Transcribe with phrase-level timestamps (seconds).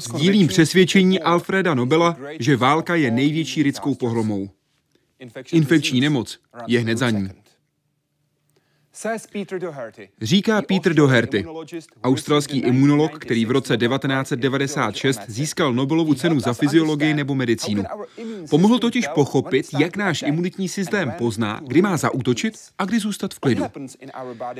[0.00, 4.50] Sdílím přesvědčení Alfreda Nobela, že válka je největší lidskou pohromou.
[5.52, 7.28] Infekční nemoc je hned za ní.
[10.22, 11.44] Říká Peter Doherty,
[12.02, 17.84] australský imunolog, který v roce 1996 získal Nobelovu cenu za fyziologii nebo medicínu.
[18.50, 23.38] Pomohl totiž pochopit, jak náš imunitní systém pozná, kdy má zaútočit a kdy zůstat v
[23.38, 23.64] klidu.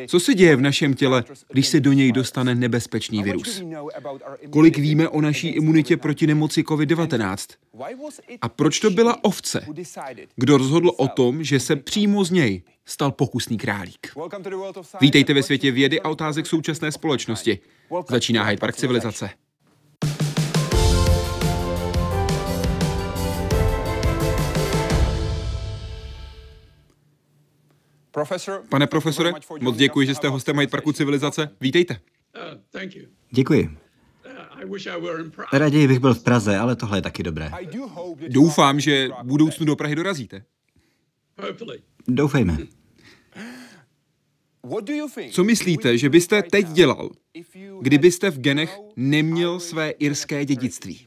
[0.06, 3.62] Co se děje v našem těle, když se do něj dostane nebezpečný virus?
[4.50, 7.36] Kolik víme o naší imunitě proti nemoci COVID-19?
[8.42, 9.66] A proč to byla ovce?
[10.36, 14.12] Kdo rozhodl o tom, že se přímo z něj stal pokusný králík.
[15.00, 17.58] Vítejte ve světě vědy a otázek současné společnosti.
[18.08, 19.30] Začíná Hyde Park civilizace.
[28.68, 31.50] Pane profesore, moc děkuji, že jste hostem Hyde Parku civilizace.
[31.60, 32.00] Vítejte.
[33.30, 33.78] Děkuji.
[35.52, 37.50] Raději bych byl v Praze, ale tohle je taky dobré.
[38.28, 40.44] Doufám, že v budoucnu do Prahy dorazíte.
[42.08, 42.58] Doufejme.
[45.30, 47.10] Co myslíte, že byste teď dělal,
[47.80, 51.06] kdybyste v genech neměl své irské dědictví?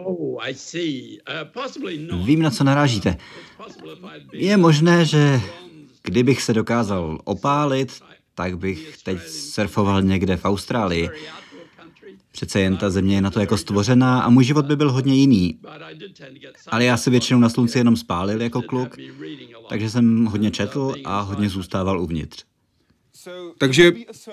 [0.00, 3.16] Oh, uh, Vím, na co narážíte.
[4.32, 5.40] Je možné, že
[6.02, 8.02] kdybych se dokázal opálit,
[8.34, 11.08] tak bych teď surfoval někde v Austrálii.
[12.38, 15.14] Přece jen ta země je na to jako stvořená a můj život by byl hodně
[15.14, 15.58] jiný.
[16.68, 18.96] Ale já se většinou na slunci jenom spálil jako kluk,
[19.68, 22.44] takže jsem hodně četl a hodně zůstával uvnitř.
[23.58, 23.92] Takže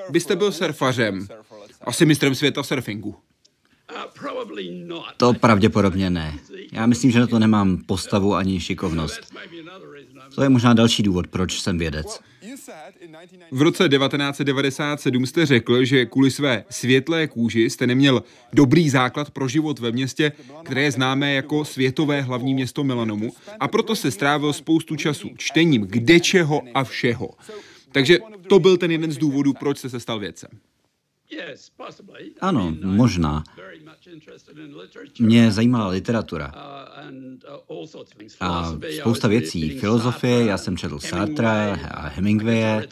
[0.09, 1.27] byste byl surfařem,
[1.81, 3.15] asi mistrem světa surfingu.
[5.17, 6.39] To pravděpodobně ne.
[6.71, 9.33] Já myslím, že na to nemám postavu ani šikovnost.
[10.35, 12.19] To je možná další důvod, proč jsem vědec.
[13.51, 19.47] V roce 1997 jste řekl, že kvůli své světlé kůži jste neměl dobrý základ pro
[19.47, 20.31] život ve městě,
[20.63, 25.81] které je známé jako světové hlavní město Melanomu a proto se strávil spoustu času čtením
[25.81, 27.29] kde čeho a všeho.
[27.91, 28.17] Takže
[28.49, 30.49] to byl ten jeden z důvodů, proč jste se stal vědcem.
[32.41, 33.43] Ano, možná.
[35.19, 36.51] Mě zajímala literatura.
[38.39, 39.79] A spousta věcí.
[39.79, 42.87] Filozofie, já jsem četl Sartre a Hemingwaye,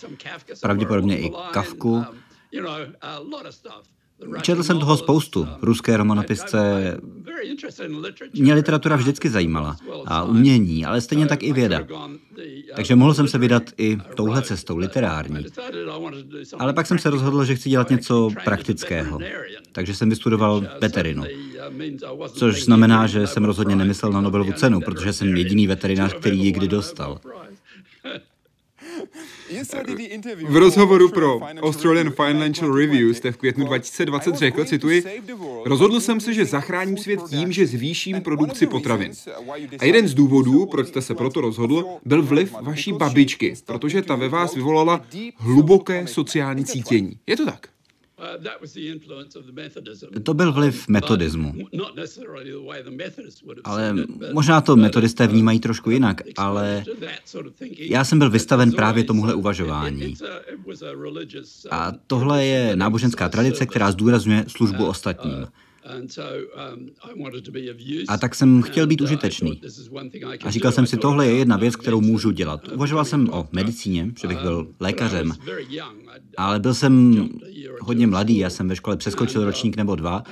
[0.61, 2.05] pravděpodobně i Kafku.
[4.41, 5.47] Četl jsem toho spoustu.
[5.61, 6.97] Ruské romanopisce.
[8.33, 9.77] Mě literatura vždycky zajímala.
[10.05, 11.87] A umění, ale stejně tak i věda.
[12.75, 15.45] Takže mohl jsem se vydat i touhle cestou, literární.
[16.59, 19.19] Ale pak jsem se rozhodl, že chci dělat něco praktického.
[19.71, 21.23] Takže jsem vystudoval veterinu.
[22.33, 26.51] Což znamená, že jsem rozhodně nemyslel na Nobelovu cenu, protože jsem jediný veterinář, který ji
[26.51, 27.19] kdy dostal.
[30.47, 35.03] V rozhovoru pro Australian Financial Review jste v květnu 2020 řekl, cituji,
[35.65, 39.11] rozhodl jsem se, že zachráním svět tím, že zvýším produkci potravin.
[39.79, 44.15] A jeden z důvodů, proč jste se proto rozhodl, byl vliv vaší babičky, protože ta
[44.15, 45.05] ve vás vyvolala
[45.37, 47.17] hluboké sociální cítění.
[47.27, 47.72] Je to tak?
[50.23, 51.53] To byl vliv metodismu.
[53.63, 53.95] Ale
[54.33, 56.83] možná to metodisté vnímají trošku jinak, ale
[57.77, 60.15] já jsem byl vystaven právě tomuhle uvažování.
[61.71, 65.47] A tohle je náboženská tradice, která zdůrazňuje službu ostatním.
[65.83, 66.07] Um,
[68.07, 69.61] a tak jsem chtěl být uh, užitečný.
[70.45, 72.67] A říkal jsem si, tohle je jedna věc, kterou můžu dělat.
[72.67, 75.33] Uvažoval jsem o medicíně, že bych byl lékařem,
[76.37, 77.23] ale byl jsem
[77.81, 80.23] hodně mladý, já jsem ve škole přeskočil uh, ročník nebo dva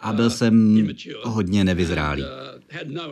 [0.00, 0.88] a byl uh, jsem
[1.22, 2.24] hodně nevyzrálý.
[2.84, 3.02] No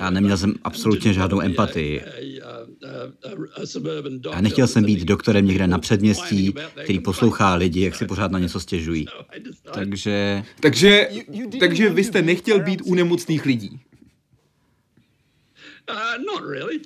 [0.00, 2.02] a neměl jsem absolutně žádnou empatii.
[4.32, 8.38] A nechtěl jsem být doktorem někde na předměstí, který poslouchá lidi, jak si pořád na
[8.38, 9.06] něco stěžují.
[9.74, 10.44] Takže...
[10.60, 11.08] Takže,
[11.60, 13.80] takže vy jste nechtěl být u nemocných lidí.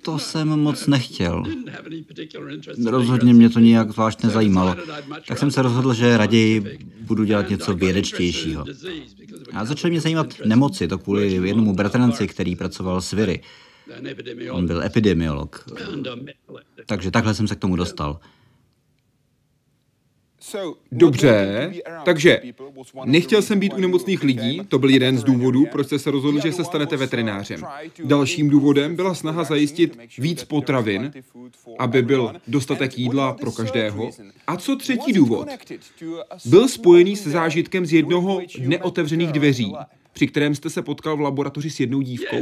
[0.02, 1.42] To jsem moc nechtěl.
[2.86, 4.76] Rozhodně mě to nijak zvlášť nezajímalo.
[5.28, 8.64] Tak jsem se rozhodl, že raději budu dělat něco vědečtějšího.
[9.52, 13.42] A začaly mě zajímat nemoci, to kvůli jednomu bratranci, který pracoval s viry.
[14.50, 15.66] On byl epidemiolog.
[16.86, 18.20] Takže takhle jsem se k tomu dostal.
[20.92, 21.72] Dobře,
[22.04, 22.42] takže
[23.04, 26.40] nechtěl jsem být u nemocných lidí, to byl jeden z důvodů, proč jste se rozhodl,
[26.40, 27.64] že se stanete veterinářem.
[28.04, 31.12] Dalším důvodem byla snaha zajistit víc potravin,
[31.78, 34.10] aby byl dostatek jídla pro každého.
[34.46, 35.48] A co třetí důvod?
[36.44, 39.74] Byl spojený se zážitkem z jednoho neotevřených dveří.
[40.14, 42.36] Při kterém jste se potkal v laboratoři s jednou dívkou?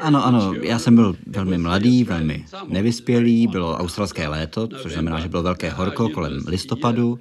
[0.00, 5.28] Ano, ano, já jsem byl velmi mladý, velmi nevyspělý, bylo australské léto, což znamená, že
[5.28, 7.18] bylo velké horko kolem listopadu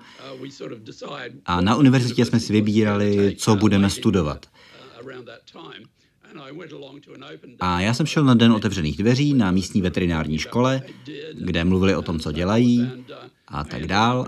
[1.46, 4.46] a na univerzitě jsme si vybírali, co budeme studovat.
[7.60, 10.82] A já jsem šel na den otevřených dveří na místní veterinární škole,
[11.42, 12.92] kde mluvili o tom, co dělají
[13.48, 14.28] a tak dál.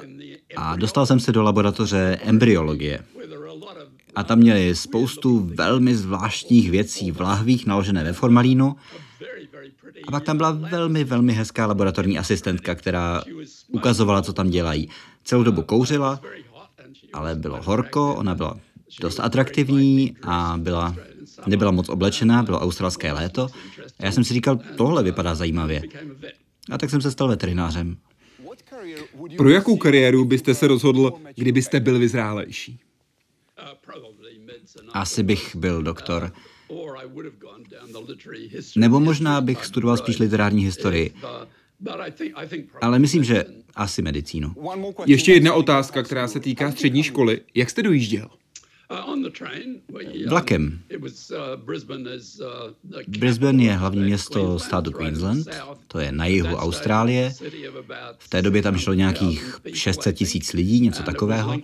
[0.55, 2.99] A dostal jsem se do laboratoře embryologie.
[4.15, 8.75] A tam měli spoustu velmi zvláštních věcí v lahvích naložené ve formalínu.
[10.07, 13.23] A pak tam byla velmi, velmi hezká laboratorní asistentka, která
[13.67, 14.89] ukazovala, co tam dělají.
[15.23, 16.21] Celou dobu kouřila,
[17.13, 18.57] ale bylo horko, ona byla
[19.01, 20.95] dost atraktivní a byla,
[21.47, 23.47] nebyla moc oblečená, bylo australské léto.
[23.99, 25.81] A já jsem si říkal, tohle vypadá zajímavě.
[26.71, 27.97] A tak jsem se stal veterinářem.
[29.37, 32.79] Pro jakou kariéru byste se rozhodl, kdybyste byl vyzrálejší?
[34.93, 36.31] Asi bych byl doktor.
[38.75, 41.13] Nebo možná bych studoval spíš literární historii.
[42.81, 43.45] Ale myslím, že
[43.75, 44.55] asi medicínu.
[45.05, 47.41] Ještě jedna otázka, která se týká střední školy.
[47.53, 48.29] Jak jste dojížděl?
[50.27, 50.79] Vlakem.
[53.07, 55.47] Brisbane je hlavní město státu Queensland,
[55.87, 57.33] to je na jihu Austrálie.
[58.17, 61.59] V té době tam šlo nějakých 600 tisíc lidí, něco takového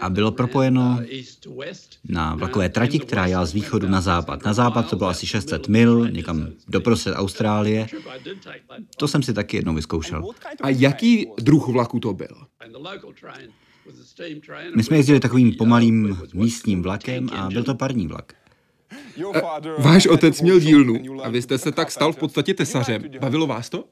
[0.00, 1.00] a bylo propojeno
[2.08, 4.44] na vlakové trati, která jela z východu na západ.
[4.44, 7.86] Na západ to bylo asi 600 mil, někam doprostřed Austrálie.
[8.96, 10.28] To jsem si taky jednou vyzkoušel.
[10.62, 12.46] A jaký druh vlaku to byl?
[14.76, 18.32] My jsme jezdili takovým pomalým místním vlakem a byl to parní vlak.
[19.78, 23.02] Váš otec měl dílnu a vy jste se tak stal v podstatě tesařem.
[23.20, 23.84] Bavilo vás to?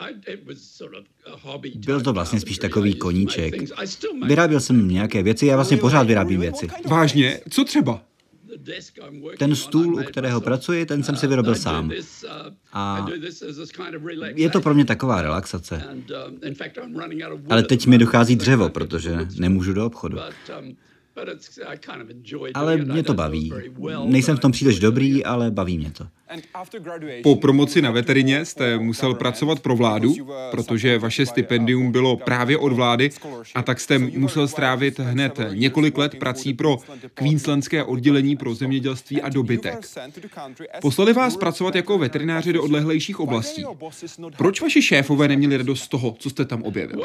[0.00, 3.54] Um, byl to vlastně spíš takový koníček.
[4.26, 6.68] Vyráběl jsem nějaké věci, já vlastně pořád vyrábím věci.
[6.88, 7.40] Vážně?
[7.50, 8.02] Co třeba?
[9.38, 11.90] Ten stůl, u kterého pracuji, ten jsem si vyrobil sám.
[12.72, 13.06] A
[14.34, 15.82] je to pro mě taková relaxace.
[17.50, 20.18] Ale teď mi dochází dřevo, protože nemůžu do obchodu.
[22.54, 23.52] Ale mě to baví.
[24.04, 26.06] Nejsem v tom příliš dobrý, ale baví mě to.
[27.22, 30.14] Po promoci na veterině jste musel pracovat pro vládu,
[30.50, 33.10] protože vaše stipendium bylo právě od vlády
[33.54, 36.78] a tak jste musel strávit hned několik let prací pro
[37.14, 39.86] Queenslandské oddělení pro zemědělství a dobytek.
[40.80, 43.64] Poslali vás pracovat jako veterináři do odlehlejších oblastí.
[44.36, 47.04] Proč vaši šéfové neměli radost z toho, co jste tam objevil?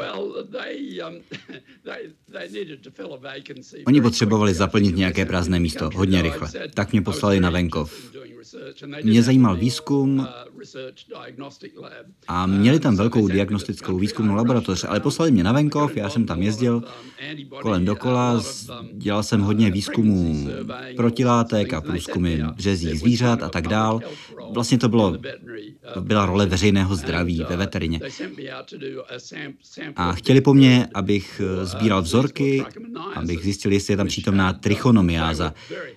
[3.86, 6.48] Oni potřebovali zaplnit nějaké prázdné místo hodně rychle.
[6.74, 8.10] Tak mě poslali na venkov.
[9.10, 10.28] Mě zajímal výzkum
[12.28, 16.42] a měli tam velkou diagnostickou výzkumnou laboratoř, ale poslali mě na venkov, já jsem tam
[16.42, 16.82] jezdil
[17.62, 18.42] kolem dokola,
[18.92, 20.48] dělal jsem hodně výzkumů
[20.96, 24.00] protilátek a průzkumy březích zvířat a tak dál.
[24.52, 25.16] Vlastně to bylo,
[26.00, 28.00] byla role veřejného zdraví ve veterině.
[29.96, 32.64] A chtěli po mně, abych sbíral vzorky,
[33.14, 35.54] abych zjistil, jestli je tam přítomná trichonomiáza,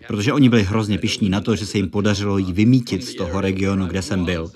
[0.08, 3.42] protože oni byli hrozně pišní na to, že se jim podařilo jí vymítit z toho
[3.42, 4.52] regionu, kde jsem byl.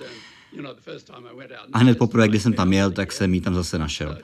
[1.72, 4.18] A hned poprvé, když jsem tam jel, tak jsem ji tam zase našel.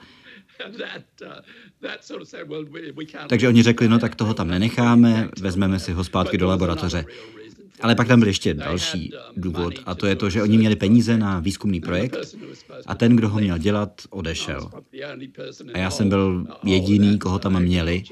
[3.27, 7.05] Takže oni řekli, no tak toho tam nenecháme, vezmeme si ho zpátky do laboratoře.
[7.81, 11.17] Ale pak tam byl ještě další důvod a to je to, že oni měli peníze
[11.17, 12.17] na výzkumný projekt
[12.85, 14.69] a ten, kdo ho měl dělat, odešel.
[15.73, 18.03] A já jsem byl jediný, koho tam měli,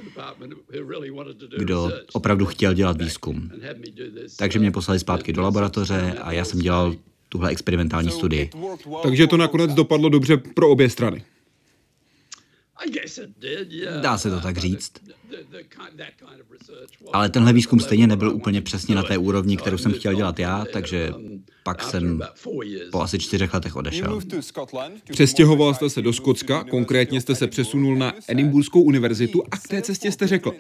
[1.58, 3.51] kdo opravdu chtěl dělat výzkum.
[4.38, 6.96] Takže mě poslali zpátky do laboratoře a já jsem dělal
[7.29, 8.50] tuhle experimentální studii.
[9.03, 11.24] Takže to nakonec dopadlo dobře pro obě strany.
[14.02, 14.92] Dá se to tak říct.
[17.13, 20.66] Ale tenhle výzkum stejně nebyl úplně přesně na té úrovni, kterou jsem chtěl dělat já,
[20.74, 21.13] takže
[21.63, 22.22] pak jsem
[22.92, 24.20] po asi čtyřech letech odešel.
[25.12, 29.82] Přestěhoval jste se do Skotska, konkrétně jste se přesunul na Edinburghskou univerzitu a k té
[29.82, 30.52] cestě jste řekl,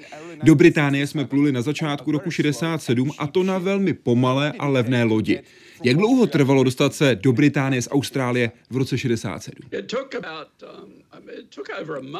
[0.43, 5.03] do Británie jsme pluli na začátku roku 67 a to na velmi pomalé a levné
[5.03, 5.39] lodi.
[5.83, 9.53] Jak dlouho trvalo dostat se do Británie z Austrálie v roce 67?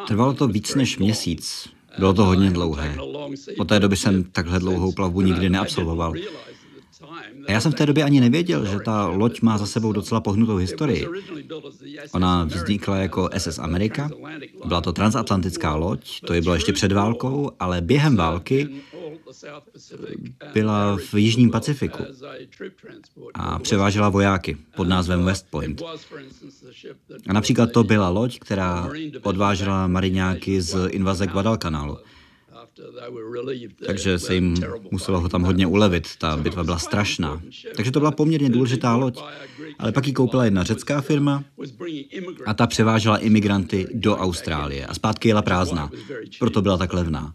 [0.07, 1.69] Trvalo to víc než měsíc.
[1.99, 2.95] Bylo to hodně dlouhé.
[3.57, 6.13] Po té době jsem takhle dlouhou plavbu nikdy neabsolvoval.
[7.47, 10.21] A já jsem v té době ani nevěděl, že ta loď má za sebou docela
[10.21, 11.07] pohnutou historii.
[12.11, 14.09] Ona vznikla jako SS Amerika,
[14.65, 18.69] byla to transatlantická loď, to je bylo ještě před válkou, ale během války
[20.53, 22.03] byla v Jižním Pacifiku
[23.33, 25.81] a převážela vojáky pod názvem West Point.
[27.27, 28.89] A například to byla loď, která
[29.23, 31.97] odvážela mariňáky z invaze Guadalcanalu.
[33.85, 34.55] Takže se jim
[34.91, 36.07] muselo ho tam hodně ulevit.
[36.17, 37.41] Ta bitva byla strašná.
[37.75, 39.19] Takže to byla poměrně důležitá loď.
[39.79, 41.43] Ale pak ji koupila jedna řecká firma
[42.45, 45.89] a ta převážela imigranty do Austrálie a zpátky jela prázdná.
[46.39, 47.33] Proto byla tak levná.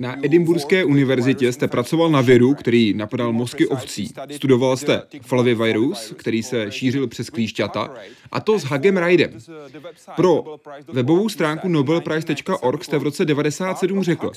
[0.00, 4.10] Na Edinburghské univerzitě jste pracoval na viru, který napadal mozky ovcí.
[4.30, 7.94] Studoval jste flavivirus, který se šířil přes klíšťata,
[8.32, 9.30] a to s Hagem Rydem.
[10.16, 10.44] Pro
[10.92, 14.30] webovou stránku nobelprize.org jste v roce 97 řekl,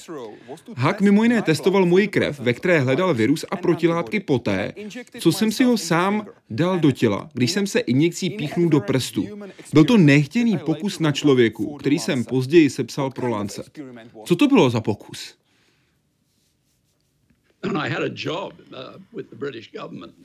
[0.75, 4.74] Hag mimo jiné testoval moji krev, ve které hledal virus a protilátky poté,
[5.20, 9.28] co jsem si ho sám dal do těla, když jsem se injekcí píchnul do prstu.
[9.74, 13.80] Byl to nechtěný pokus na člověku, který jsem později sepsal pro Lancet.
[14.25, 15.36] Co to bylo za pokus?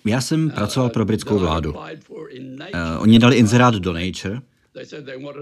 [0.05, 1.73] Já jsem pracoval pro britskou vládu.
[1.73, 1.83] Uh,
[2.99, 4.41] oni dali inzerát do Nature,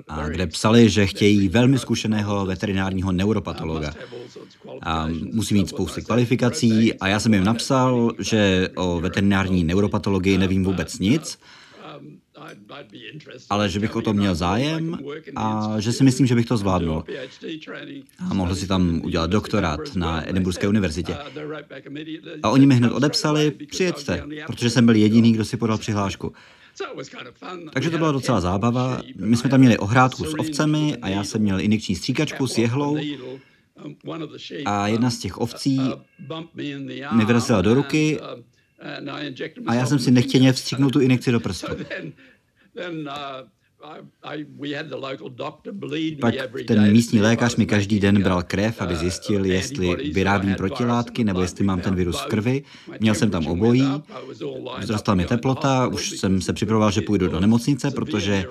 [0.09, 3.95] a kde psali, že chtějí velmi zkušeného veterinárního neuropatologa.
[4.83, 6.95] A musí mít spousty kvalifikací.
[6.95, 11.39] a já jsem jim napsal, že o veterinární neuropatologii nevím vůbec nic
[13.51, 14.99] ale že bych o to měl zájem
[15.37, 17.05] a že si myslím, že bych to zvládnul.
[18.31, 21.17] A mohl si tam udělat doktorát na Edinburghské univerzitě.
[22.43, 26.33] A oni mi hned odepsali, přijeďte, protože jsem byl jediný, kdo si podal přihlášku.
[27.73, 29.03] Takže to byla docela zábava.
[29.17, 32.99] My jsme tam měli ohrádku s ovcemi a já jsem měl injekční stříkačku s jehlou
[34.65, 35.81] a jedna z těch ovcí
[37.13, 38.21] mi vyrazila do ruky
[39.67, 41.67] a já jsem si nechtěně vstříknul tu injekci do prstu.
[42.75, 43.45] then uh,
[46.21, 46.35] Pak
[46.67, 51.65] ten místní lékař mi každý den bral krev, aby zjistil, jestli vyrábím protilátky nebo jestli
[51.65, 52.63] mám ten virus v krvi.
[53.01, 53.85] Měl jsem tam obojí,
[54.81, 58.45] vzrostla mi teplota, už jsem se připravoval, že půjdu do nemocnice, protože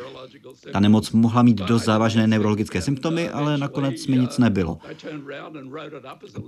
[0.72, 4.78] ta nemoc mohla mít dost závažné neurologické symptomy, ale nakonec mi nic nebylo.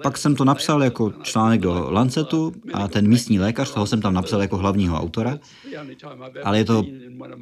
[0.03, 4.13] Pak jsem to napsal jako článek do Lancetu a ten místní lékař, toho jsem tam
[4.13, 5.39] napsal jako hlavního autora,
[6.43, 6.83] ale je to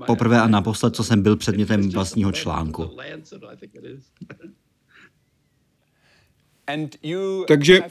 [0.06, 2.90] poprvé a naposled, co jsem byl předmětem vlastního článku.
[7.48, 7.82] Takže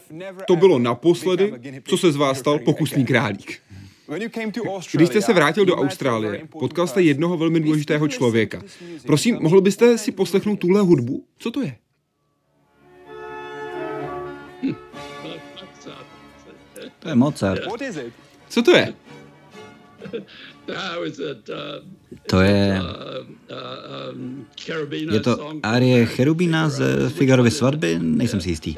[0.46, 1.52] to bylo naposledy,
[1.84, 3.62] co se z vás stal pokusný králík.
[4.92, 8.62] Když jste se vrátil do Austrálie, potkal jste jednoho velmi důležitého člověka.
[9.06, 11.26] Prosím, mohl byste si poslechnout tuhle hudbu?
[11.38, 11.76] Co to je?
[16.99, 17.62] To je Mozart.
[18.49, 18.94] Co to je?
[22.26, 22.83] To je...
[25.11, 27.99] Je to arie Cherubina z Figarovy svatby?
[28.02, 28.75] Nejsem si jistý.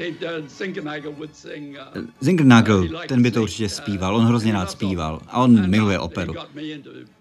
[2.19, 6.33] Zinkernagel, ten by to určitě zpíval, on hrozně rád zpíval a on miluje operu.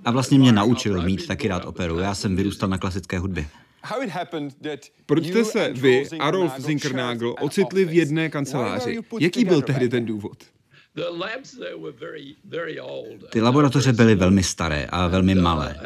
[0.04, 3.46] A vlastně mě naučil mít taky rád operu, já jsem vyrůstal na klasické hudbě.
[5.06, 8.98] Proč jste se vy a Rolf Zinkernagel ocitli v jedné kanceláři?
[9.20, 10.36] Jaký byl tehdy ten důvod?
[13.30, 15.76] Ty laboratoře byly velmi staré a velmi uh, malé.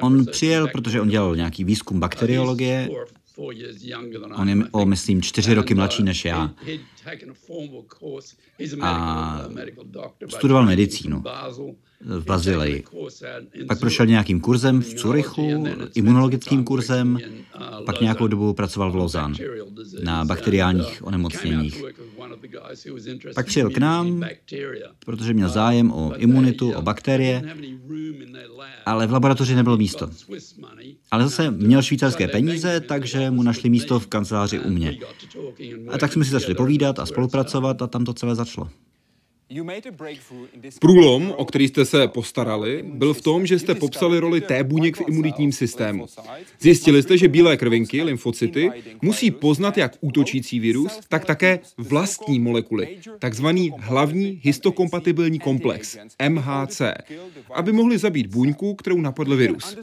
[0.00, 2.88] On přijel, protože on dělal nějaký výzkum bakteriologie.
[4.36, 6.54] On je o, myslím, čtyři roky mladší než já.
[8.82, 9.48] A
[10.28, 11.24] studoval medicínu
[12.04, 12.84] v Bazileji.
[13.68, 17.18] Pak prošel nějakým kurzem v Curychu, imunologickým kurzem,
[17.86, 19.34] pak nějakou dobu pracoval v Lozan
[20.02, 21.84] na bakteriálních onemocněních.
[23.34, 24.24] Pak přijel k nám,
[25.06, 27.42] protože měl zájem o imunitu, o bakterie,
[28.86, 30.10] ale v laboratoři nebylo místo.
[31.10, 34.98] Ale zase měl švýcarské peníze, takže mu našli místo v kanceláři u mě.
[35.88, 38.68] A tak jsme si začali povídat a spolupracovat a tam to celé začalo.
[40.80, 44.96] Průlom, o který jste se postarali, byl v tom, že jste popsali roli T buněk
[44.96, 46.06] v imunitním systému.
[46.60, 48.70] Zjistili jste, že bílé krvinky, lymfocyty,
[49.02, 56.82] musí poznat jak útočící virus, tak také vlastní molekuly, takzvaný hlavní histokompatibilní komplex, MHC,
[57.54, 59.76] aby mohli zabít buňku, kterou napadl virus.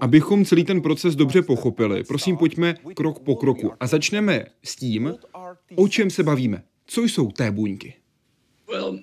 [0.00, 5.14] Abychom celý ten proces dobře pochopili, prosím pojďme krok po kroku a začneme s tím,
[5.74, 6.62] o čem se bavíme.
[6.86, 8.01] Co jsou té buňky?
[8.72, 8.96] Uh,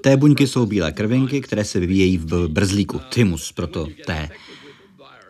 [0.00, 4.28] T buňky jsou bílé krvinky, které se vyvíjejí v brzlíku, thymus, proto T.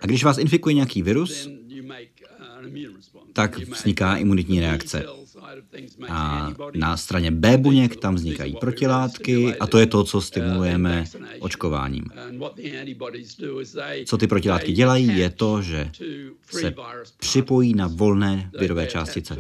[0.01, 1.49] A když vás infikuje nějaký virus,
[3.33, 5.05] tak vzniká imunitní reakce.
[6.09, 11.05] A na straně B buněk tam vznikají protilátky a to je to, co stimulujeme
[11.41, 12.05] očkováním.
[14.05, 15.91] Co ty protilátky dělají, je to, že
[16.51, 16.75] se
[17.19, 19.37] připojí na volné virové částice.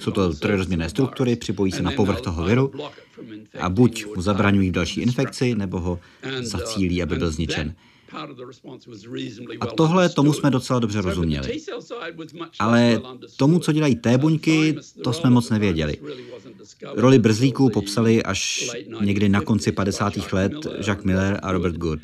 [0.00, 2.72] Jsou to trojrozměrné struktury, připojí se na povrch toho viru
[3.60, 6.00] a buď mu zabraňují další infekci, nebo ho
[6.40, 7.74] zacílí, aby byl zničen.
[9.60, 11.60] A tohle tomu jsme docela dobře rozuměli.
[12.58, 13.00] Ale
[13.36, 15.96] tomu, co dělají té buňky, to jsme moc nevěděli.
[16.94, 20.32] Roli brzlíků popsali až někdy na konci 50.
[20.32, 20.52] let
[20.86, 22.00] Jacques Miller a Robert Good.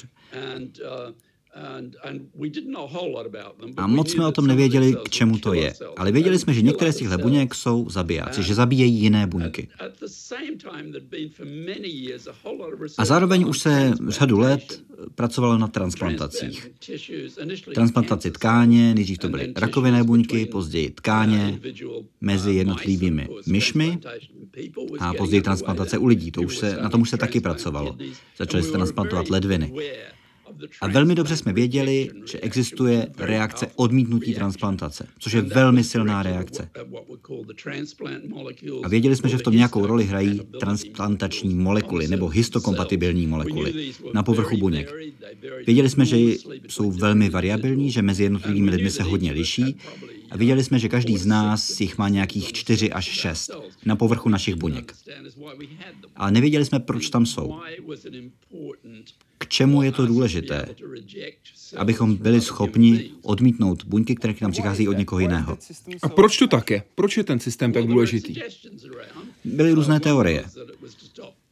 [3.77, 5.75] A moc jsme o tom nevěděli, k čemu to je.
[5.97, 9.69] Ale věděli jsme, že některé z těchto buněk jsou zabijáci, že zabíjejí jiné buňky.
[12.99, 14.83] A zároveň už se řadu let
[15.15, 16.71] pracovalo na transplantacích.
[17.75, 21.61] Transplantaci tkáně, nejdřív to byly rakovinné buňky, později tkáně
[22.21, 23.99] mezi jednotlivými myšmi
[24.99, 26.31] a později transplantace u lidí.
[26.31, 27.97] To už se, na tom už se taky pracovalo.
[28.37, 29.73] Začali se transplantovat ledviny.
[30.81, 36.71] A velmi dobře jsme věděli, že existuje reakce odmítnutí transplantace, což je velmi silná reakce.
[38.85, 44.23] A věděli jsme, že v tom nějakou roli hrají transplantační molekuly nebo histokompatibilní molekuly na
[44.23, 44.93] povrchu buněk.
[45.67, 46.17] Věděli jsme, že
[46.69, 49.77] jsou velmi variabilní, že mezi jednotlivými lidmi se hodně liší
[50.31, 53.51] a viděli jsme, že každý z nás jich má nějakých 4 až 6
[53.85, 54.95] na povrchu našich buněk.
[56.17, 57.61] Ale nevěděli jsme, proč tam jsou.
[59.39, 60.67] K čemu je to důležité?
[61.77, 65.59] Abychom byli schopni odmítnout buňky, které k nám přichází od někoho jiného.
[66.03, 66.83] A proč to také?
[66.95, 68.35] Proč je ten systém tak důležitý?
[69.45, 70.45] Byly různé teorie.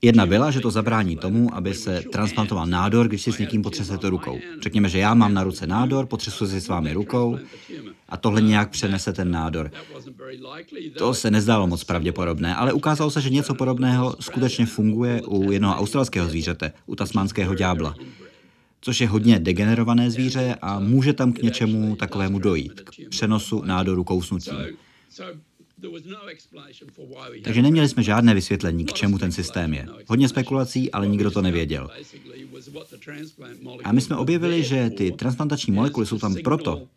[0.05, 4.11] Jedna byla, že to zabrání tomu, aby se transplantoval nádor, když si s někým potřesete
[4.11, 4.39] rukou.
[4.63, 7.39] Řekněme, že já mám na ruce nádor, potřesu si s vámi rukou
[8.09, 9.71] a tohle nějak přenese ten nádor.
[10.99, 15.77] To se nezdálo moc pravděpodobné, ale ukázalo se, že něco podobného skutečně funguje u jednoho
[15.77, 17.95] australského zvířete, u tasmánského ďábla
[18.83, 24.05] což je hodně degenerované zvíře a může tam k něčemu takovému dojít, k přenosu nádoru
[24.05, 24.55] kousnutím.
[27.43, 29.89] Takže neměli jsme žádné vysvětlení, k čemu ten systém je.
[30.07, 31.90] Hodně spekulací, ale nikdo to nevěděl.
[33.85, 36.88] A my jsme objevili, že ty transplantační molekuly jsou tam proto,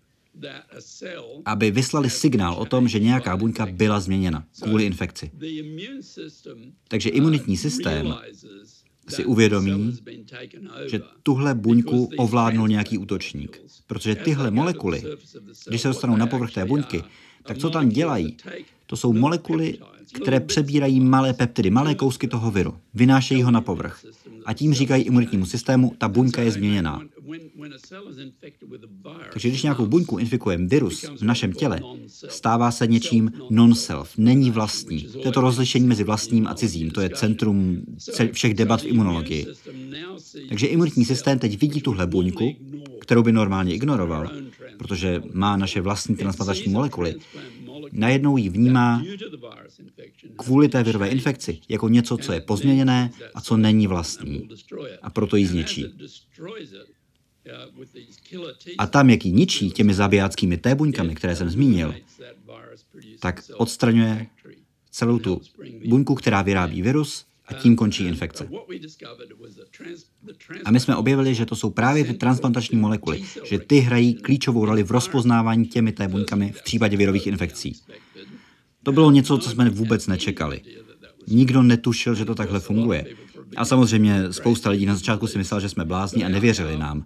[1.45, 5.31] aby vyslali signál o tom, že nějaká buňka byla změněna kvůli infekci.
[6.87, 8.15] Takže imunitní systém
[9.09, 9.97] si uvědomí,
[10.85, 13.61] že tuhle buňku ovládnul nějaký útočník.
[13.87, 15.03] Protože tyhle molekuly,
[15.67, 17.03] když se dostanou na povrch té buňky,
[17.43, 18.37] tak co tam dělají?
[18.85, 19.77] To jsou molekuly,
[20.13, 24.05] které přebírají malé peptidy, malé kousky toho viru, vynášejí ho na povrch.
[24.45, 27.01] A tím říkají imunitnímu systému, ta buňka je změněná.
[29.31, 35.01] Takže když nějakou buňku infikuje virus v našem těle, stává se něčím non-self, není vlastní.
[35.01, 37.81] To je to rozlišení mezi vlastním a cizím, to je centrum
[38.31, 39.47] všech debat v imunologii.
[40.49, 42.55] Takže imunitní systém teď vidí tuhle buňku,
[42.99, 44.29] kterou by normálně ignoroval,
[44.77, 47.15] protože má naše vlastní transplantační molekuly,
[47.95, 49.03] najednou ji vnímá
[50.37, 54.49] kvůli té virové infekci jako něco, co je pozměněné a co není vlastní.
[55.01, 55.85] A proto ji zničí.
[58.77, 61.95] A tam, jak ji ničí těmi zabijáckými T buňkami, které jsem zmínil,
[63.19, 64.27] tak odstraňuje
[64.91, 65.41] celou tu
[65.87, 68.49] buňku, která vyrábí virus a tím končí infekce.
[70.65, 74.65] A my jsme objevili, že to jsou právě ty transplantační molekuly, že ty hrají klíčovou
[74.65, 77.81] roli v rozpoznávání těmi té buňkami v případě virových infekcí.
[78.83, 80.61] To bylo něco, co jsme vůbec nečekali.
[81.27, 83.05] Nikdo netušil, že to takhle funguje.
[83.55, 87.05] A samozřejmě spousta lidí na začátku si myslel, že jsme blázni a nevěřili nám.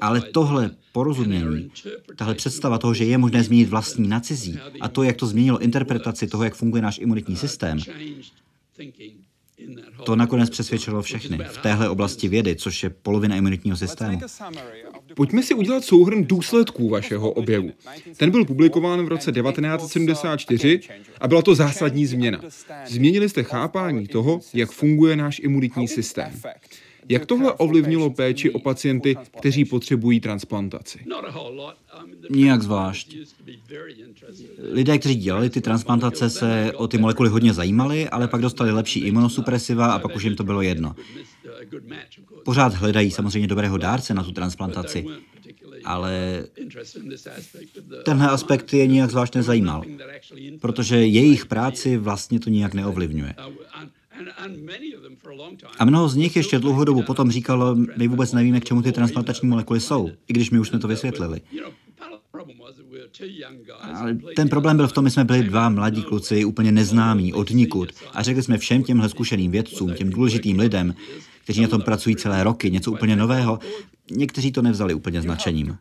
[0.00, 1.70] Ale tohle porozumění,
[2.16, 5.58] tahle představa toho, že je možné změnit vlastní na cizí a to, jak to změnilo
[5.58, 7.78] interpretaci toho, jak funguje náš imunitní systém,
[10.04, 14.20] to nakonec přesvědčilo všechny v téhle oblasti vědy, což je polovina imunitního systému.
[15.14, 17.70] Pojďme si udělat souhrn důsledků vašeho objevu.
[18.16, 20.80] Ten byl publikován v roce 1974
[21.20, 22.40] a byla to zásadní změna.
[22.86, 26.32] Změnili jste chápání toho, jak funguje náš imunitní systém.
[27.08, 30.98] Jak tohle ovlivnilo péči o pacienty, kteří potřebují transplantaci?
[32.30, 33.16] Nijak zvlášť.
[34.72, 39.00] Lidé, kteří dělali ty transplantace, se o ty molekuly hodně zajímali, ale pak dostali lepší
[39.00, 40.96] imunosupresiva a pak už jim to bylo jedno.
[42.44, 45.04] Pořád hledají samozřejmě dobrého dárce na tu transplantaci,
[45.84, 46.44] ale
[48.04, 49.82] tenhle aspekt je nijak zvlášť nezajímal,
[50.60, 53.34] protože jejich práci vlastně to nijak neovlivňuje.
[55.78, 58.92] A mnoho z nich ještě dlouhou dobu potom říkalo, my vůbec nevíme, k čemu ty
[58.92, 61.40] transplantační molekuly jsou, i když my už jsme to vysvětlili.
[63.94, 67.50] Ale ten problém byl v tom, my jsme byli dva mladí kluci, úplně neznámí, od
[67.50, 67.92] nikud.
[68.12, 70.94] A řekli jsme všem těmhle zkušeným vědcům, těm důležitým lidem,
[71.44, 73.58] kteří na tom pracují celé roky, něco úplně nového,
[74.10, 75.76] někteří to nevzali úplně značením.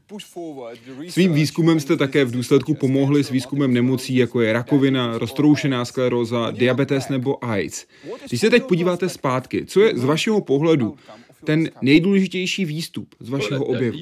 [1.09, 6.51] Svým výzkumem jste také v důsledku pomohli s výzkumem nemocí, jako je rakovina, roztroušená skleróza,
[6.51, 7.85] diabetes nebo AIDS.
[8.29, 10.95] Když se teď podíváte zpátky, co je z vašeho pohledu
[11.43, 13.97] ten nejdůležitější výstup z vašeho objevu?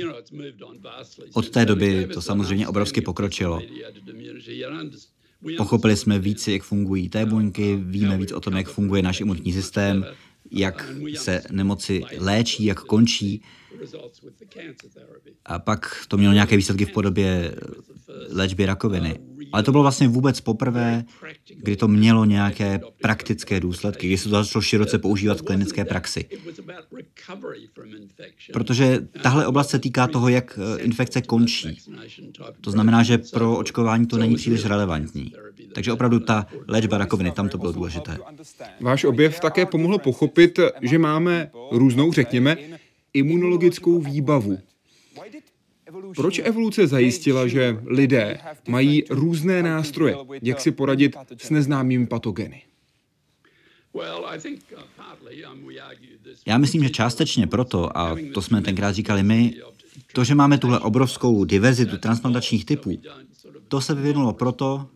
[1.33, 3.61] Od té doby to samozřejmě obrovsky pokročilo.
[5.57, 9.53] Pochopili jsme víc, jak fungují té buňky, víme víc o tom, jak funguje náš imunitní
[9.53, 10.05] systém,
[10.51, 13.41] jak se nemoci léčí, jak končí.
[15.45, 17.55] A pak to mělo nějaké výsledky v podobě
[18.31, 19.19] léčby rakoviny.
[19.51, 21.03] Ale to bylo vlastně vůbec poprvé,
[21.55, 26.25] kdy to mělo nějaké praktické důsledky, kdy se to začalo široce používat v klinické praxi.
[28.53, 31.77] Protože tahle oblast se týká toho, jak eh, infekce končí.
[32.61, 35.33] To znamená, že pro očkování to není příliš relevantní.
[35.73, 38.17] Takže opravdu ta léčba rakoviny, tam to bylo důležité.
[38.81, 42.57] Váš objev také pomohl pochopit, že máme různou, řekněme,
[43.19, 44.57] imunologickou výbavu.
[46.15, 52.63] Proč evoluce zajistila, že lidé mají různé nástroje, jak si poradit s neznámými patogeny?
[56.45, 59.55] Já myslím, že částečně proto, a to jsme tenkrát říkali my,
[60.13, 63.01] to, že máme tuhle obrovskou diverzitu transplantačních typů,
[63.67, 64.87] to se vyvinulo proto,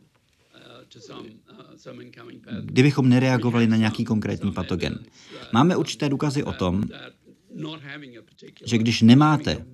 [2.61, 4.99] kdybychom nereagovali na nějaký konkrétní patogen.
[5.53, 6.83] Máme určité důkazy o tom,
[8.65, 9.65] že když nemáte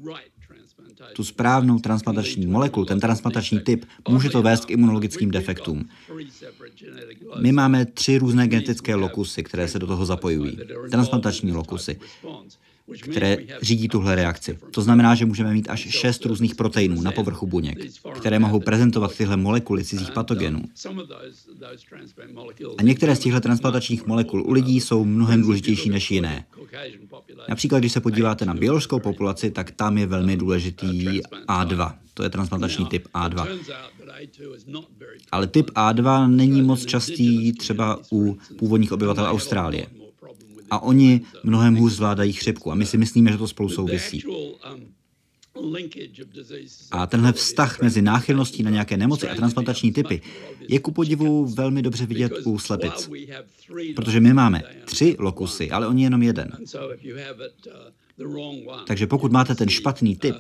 [1.16, 5.90] tu správnou transplantační molekulu, ten transplantační typ, může to vést k imunologickým defektům.
[7.42, 10.58] My máme tři různé genetické lokusy, které se do toho zapojují.
[10.92, 12.00] Transplantační lokusy
[12.98, 14.60] které řídí tuhle reakci.
[14.72, 17.78] To znamená, že můžeme mít až šest různých proteinů na povrchu buněk,
[18.20, 20.64] které mohou prezentovat tyhle molekuly cizích patogenů.
[22.78, 26.46] A některé z těchto transplantačních molekul u lidí jsou mnohem důležitější než jiné.
[27.50, 31.94] Například, když se podíváte na biologickou populaci, tak tam je velmi důležitý A2.
[32.14, 33.48] To je transplantační typ A2.
[35.32, 39.88] Ale typ A2 není moc častý třeba u původních obyvatel Austrálie
[40.70, 44.24] a oni mnohem hůř zvládají chřipku a my si myslíme, že to spolu souvisí.
[46.92, 50.22] A tenhle vztah mezi náchylností na nějaké nemoci a transplantační typy
[50.68, 53.10] je ku podivu velmi dobře vidět u slepic.
[53.96, 56.52] Protože my máme tři lokusy, ale oni jenom jeden.
[58.88, 60.36] Takže pokud máte ten špatný typ,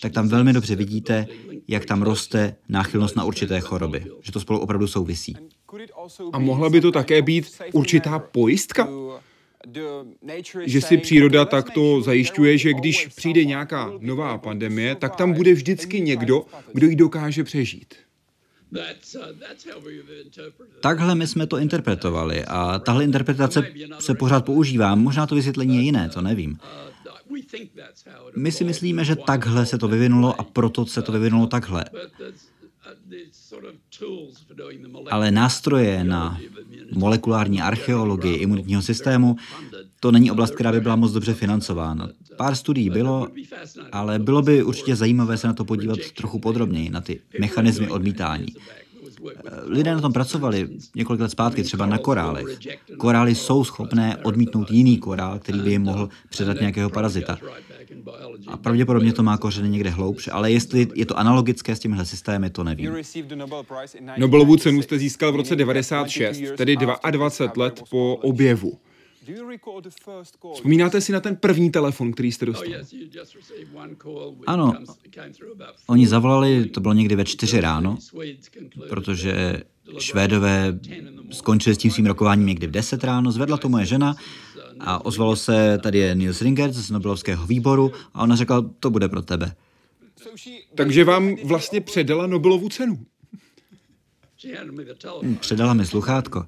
[0.00, 1.26] tak tam velmi dobře vidíte,
[1.68, 5.36] jak tam roste náchylnost na určité choroby, že to spolu opravdu souvisí.
[6.32, 8.88] A mohla by to také být určitá pojistka?
[10.64, 16.00] Že si příroda takto zajišťuje, že když přijde nějaká nová pandemie, tak tam bude vždycky
[16.00, 17.94] někdo, kdo ji dokáže přežít.
[20.80, 24.94] Takhle my jsme to interpretovali a tahle interpretace se pořád používá.
[24.94, 26.58] Možná to vysvětlení je jiné, to nevím.
[28.36, 31.84] My si myslíme, že takhle se to vyvinulo a proto se to vyvinulo takhle.
[35.10, 36.40] Ale nástroje na
[36.94, 39.36] molekulární archeologii imunitního systému,
[40.00, 42.08] to není oblast, která by byla moc dobře financována.
[42.36, 43.28] Pár studií bylo,
[43.92, 48.46] ale bylo by určitě zajímavé se na to podívat trochu podrobněji, na ty mechanismy odmítání.
[49.66, 52.46] Lidé na tom pracovali několik let zpátky, třeba na korálech.
[52.96, 57.38] Korály jsou schopné odmítnout jiný korál, který by jim mohl předat nějakého parazita.
[58.46, 62.50] A pravděpodobně to má kořeny někde hloubše, ale jestli je to analogické s těmihle systémy,
[62.50, 62.96] to nevím.
[64.16, 68.78] Nobelovu cenu jste získal v roce 96, tedy 22 let po objevu.
[70.54, 72.74] Vzpomínáte si na ten první telefon, který jste dostal?
[74.46, 74.74] Ano,
[75.86, 77.98] oni zavolali, to bylo někdy ve čtyři ráno,
[78.88, 79.62] protože
[79.98, 80.78] Švédové
[81.30, 84.16] skončili s tím svým rokováním někdy v 10 ráno, zvedla to moje žena
[84.80, 89.08] a ozvalo se, tady je Niels Ringer z Nobelovského výboru a ona řekla, to bude
[89.08, 89.54] pro tebe.
[90.74, 93.06] Takže vám vlastně předala Nobelovu cenu.
[95.40, 96.46] Předala mi sluchátko.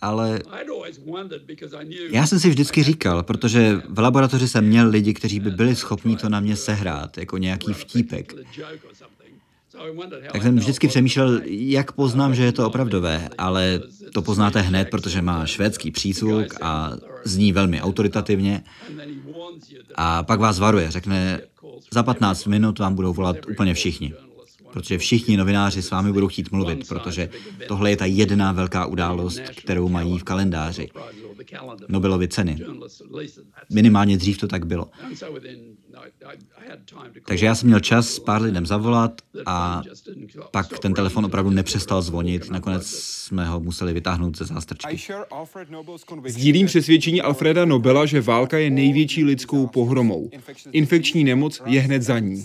[0.00, 0.40] Ale
[2.10, 6.16] já jsem si vždycky říkal, protože v laboratoři jsem měl lidi, kteří by byli schopni
[6.16, 8.34] to na mě sehrát, jako nějaký vtípek.
[10.32, 13.80] Tak jsem vždycky přemýšlel, jak poznám, že je to opravdové, ale
[14.14, 16.92] to poznáte hned, protože má švédský přízvuk a
[17.24, 18.62] zní velmi autoritativně.
[19.94, 21.40] A pak vás varuje, řekne,
[21.92, 24.14] za 15 minut vám budou volat úplně všichni
[24.72, 27.28] protože všichni novináři s vámi budou chtít mluvit, protože
[27.68, 30.88] tohle je ta jedna velká událost, kterou mají v kalendáři.
[31.88, 32.58] Nobelovy ceny.
[33.72, 34.90] Minimálně dřív to tak bylo.
[37.26, 39.82] Takže já jsem měl čas pár lidem zavolat a
[40.50, 42.50] pak ten telefon opravdu nepřestal zvonit.
[42.50, 44.96] Nakonec jsme ho museli vytáhnout ze zástrčky.
[46.26, 50.30] Sdílím přesvědčení Alfreda Nobela, že válka je největší lidskou pohromou.
[50.72, 52.44] Infekční nemoc je hned za ní.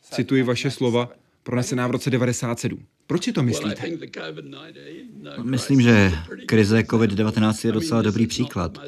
[0.00, 1.08] Cituji vaše slova,
[1.42, 2.86] pronesená v roce 97.
[3.06, 3.82] Proč si to myslíte?
[5.42, 6.12] Myslím, že
[6.46, 8.78] krize COVID-19 je docela dobrý příklad.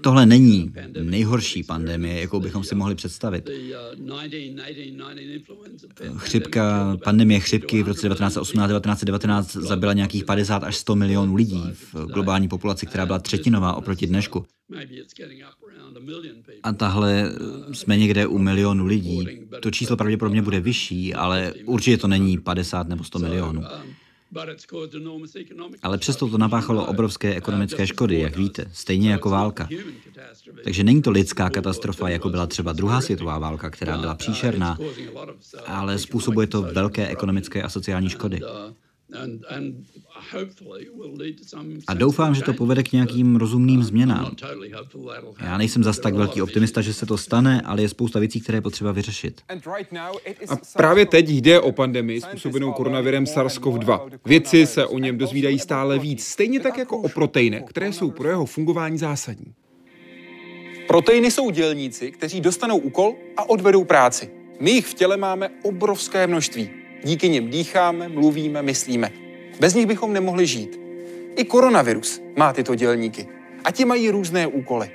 [0.00, 3.50] Tohle není nejhorší pandemie, jakou bychom si mohli představit.
[6.16, 12.48] Chřipka, pandemie chřipky v roce 1918-1919 zabila nějakých 50 až 100 milionů lidí v globální
[12.48, 14.44] populaci, která byla třetinová oproti dnešku.
[16.62, 17.32] A tahle
[17.72, 19.28] jsme někde u milionu lidí.
[19.60, 23.62] To číslo pravděpodobně bude vyšší, ale určitě to není 50 nebo 100 milionů.
[25.82, 29.68] Ale přesto to napáchalo obrovské ekonomické škody, jak víte, stejně jako válka.
[30.64, 34.78] Takže není to lidská katastrofa, jako byla třeba druhá světová válka, která byla příšerná,
[35.66, 38.40] ale způsobuje to velké ekonomické a sociální škody.
[41.86, 44.36] A doufám, že to povede k nějakým rozumným změnám.
[45.40, 48.58] Já nejsem zas tak velký optimista, že se to stane, ale je spousta věcí, které
[48.58, 49.40] je potřeba vyřešit.
[50.48, 54.10] A právě teď jde o pandemii způsobenou koronavirem SARS-CoV-2.
[54.24, 58.28] Vědci se o něm dozvídají stále víc, stejně tak jako o proteinech, které jsou pro
[58.28, 59.54] jeho fungování zásadní.
[60.88, 64.30] Proteiny jsou dělníci, kteří dostanou úkol a odvedou práci.
[64.60, 66.81] My jich v těle máme obrovské množství.
[67.04, 69.10] Díky nim dýcháme, mluvíme, myslíme.
[69.60, 70.80] Bez nich bychom nemohli žít.
[71.36, 73.28] I koronavirus má tyto dělníky.
[73.64, 74.90] A ti mají různé úkoly.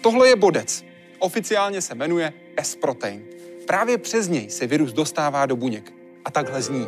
[0.00, 0.84] Tohle je bodec.
[1.18, 2.32] Oficiálně se jmenuje
[2.62, 3.22] S-protein.
[3.66, 5.92] Právě přes něj se virus dostává do buněk.
[6.24, 6.86] A takhle zní.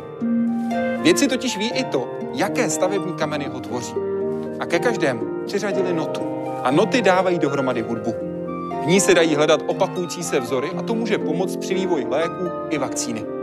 [1.01, 3.93] Vědci totiž ví i to, jaké stavební kameny ho tvoří.
[4.59, 6.21] A ke každému přiřadili notu.
[6.63, 8.13] A noty dávají dohromady hudbu.
[8.83, 12.45] V ní se dají hledat opakující se vzory a to může pomoct při vývoji léku
[12.69, 13.38] i vakcíny.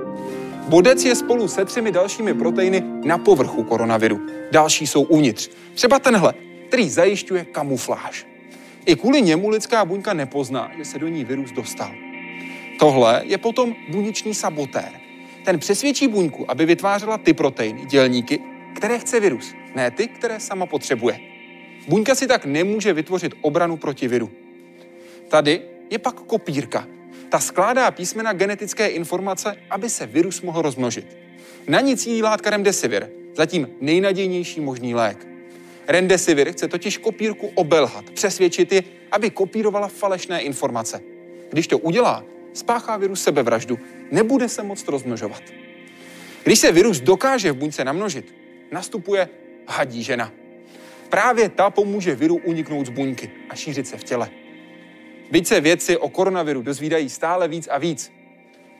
[0.68, 4.20] Bodec je spolu se třemi dalšími proteiny na povrchu koronaviru.
[4.50, 5.50] Další jsou uvnitř.
[5.74, 6.34] Třeba tenhle,
[6.68, 8.26] který zajišťuje kamufláž.
[8.86, 11.90] I kvůli němu lidská buňka nepozná, že se do ní virus dostal.
[12.78, 14.90] Tohle je potom buněčný sabotér.
[15.44, 18.40] Ten přesvědčí buňku, aby vytvářela ty proteiny, dělníky,
[18.76, 21.20] které chce virus, ne ty, které sama potřebuje.
[21.88, 24.30] Buňka si tak nemůže vytvořit obranu proti viru.
[25.28, 26.86] Tady je pak kopírka,
[27.28, 31.16] ta skládá písmena genetické informace, aby se virus mohl rozmnožit.
[31.68, 35.26] Na ní cílí látka remdesivir, zatím nejnadějnější možný lék.
[35.88, 41.00] Remdesivir chce totiž kopírku obelhat, přesvědčit ji, aby kopírovala falešné informace.
[41.50, 43.78] Když to udělá, spáchá virus sebevraždu,
[44.10, 45.42] nebude se moct rozmnožovat.
[46.44, 48.34] Když se virus dokáže v buňce namnožit,
[48.72, 49.28] nastupuje
[49.68, 50.32] hadí žena.
[51.08, 54.30] Právě ta pomůže viru uniknout z buňky a šířit se v těle.
[55.30, 58.12] Byť se vědci o koronaviru dozvídají stále víc a víc,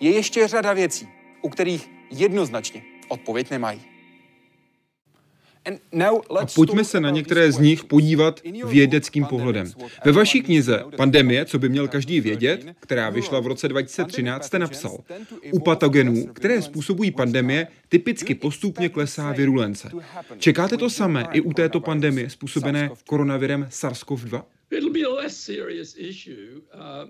[0.01, 1.09] je ještě řada věcí,
[1.43, 3.81] u kterých jednoznačně odpověď nemají.
[6.41, 9.67] A pojďme se na některé z nich podívat vědeckým pohledem.
[10.05, 14.59] Ve vaší knize Pandemie, co by měl každý vědět, která vyšla v roce 2013, jste
[14.59, 14.99] napsal,
[15.53, 19.91] u patogenů, které způsobují pandemie, typicky postupně klesá virulence.
[20.39, 24.43] Čekáte to samé i u této pandemie způsobené koronavirem SARS-CoV-2?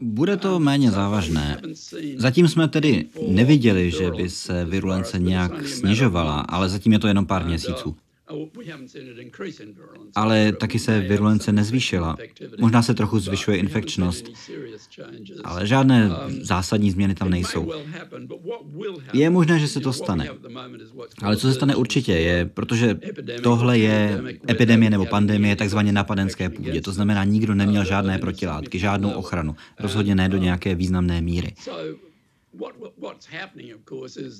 [0.00, 1.60] Bude to méně závažné.
[2.16, 7.26] Zatím jsme tedy neviděli, že by se virulence nějak snižovala, ale zatím je to jenom
[7.26, 7.96] pár měsíců.
[10.14, 12.16] Ale taky se virulence nezvýšila.
[12.60, 14.24] Možná se trochu zvyšuje infekčnost,
[15.44, 16.10] ale žádné
[16.40, 17.72] zásadní změny tam nejsou.
[19.12, 20.28] Je možné, že se to stane.
[21.22, 22.98] Ale co se stane určitě je, protože
[23.42, 26.80] tohle je epidemie nebo pandemie takzvaně na padenské půdě.
[26.80, 29.56] To znamená, nikdo neměl žádné protilátky, žádnou ochranu.
[29.78, 31.54] Rozhodně ne do nějaké významné míry.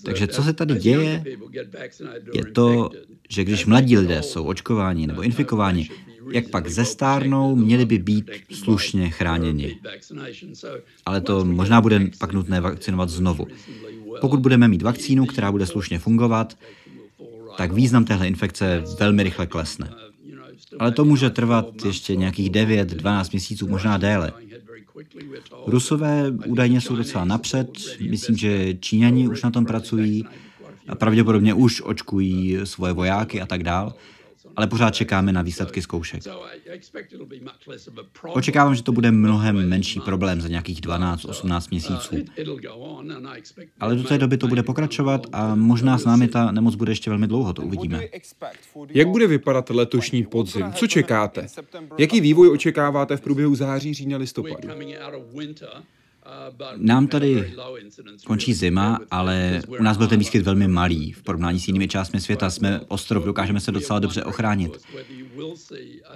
[0.05, 1.25] Takže co se tady děje,
[2.35, 2.91] je to,
[3.29, 5.89] že když mladí lidé jsou očkováni nebo infikováni,
[6.33, 9.81] jak pak zestárnou, měli by být slušně chráněni.
[11.07, 13.47] Ale to možná bude pak nutné vakcinovat znovu.
[14.21, 16.59] Pokud budeme mít vakcínu, která bude slušně fungovat,
[17.57, 19.91] tak význam téhle infekce velmi rychle klesne.
[20.79, 24.33] Ale to může trvat ještě nějakých 9-12 měsíců, možná déle.
[25.67, 27.71] Rusové údajně jsou docela napřed,
[28.11, 30.25] myslím, že Číňani už na tom pracují
[30.89, 33.95] a pravděpodobně už očkují svoje vojáky a tak dál
[34.57, 36.23] ale pořád čekáme na výsledky zkoušek.
[38.33, 42.17] Očekávám, že to bude mnohem menší problém za nějakých 12-18 měsíců.
[43.81, 47.11] Ale do té doby to bude pokračovat a možná s námi ta nemoc bude ještě
[47.11, 48.03] velmi dlouho, to uvidíme.
[48.89, 50.73] Jak bude vypadat letošní podzim?
[50.73, 51.47] Co čekáte?
[51.99, 54.69] Jaký vývoj očekáváte v průběhu září, října, listopadu?
[56.77, 57.55] Nám tady
[58.27, 61.13] končí zima, ale u nás byl ten výskyt velmi malý.
[61.13, 64.79] V porovnání s jinými částmi světa jsme ostrov, dokážeme se docela dobře ochránit.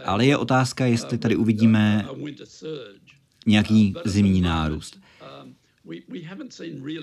[0.05, 2.09] Ale je otázka, jestli tady uvidíme
[3.47, 5.01] nějaký zimní nárůst.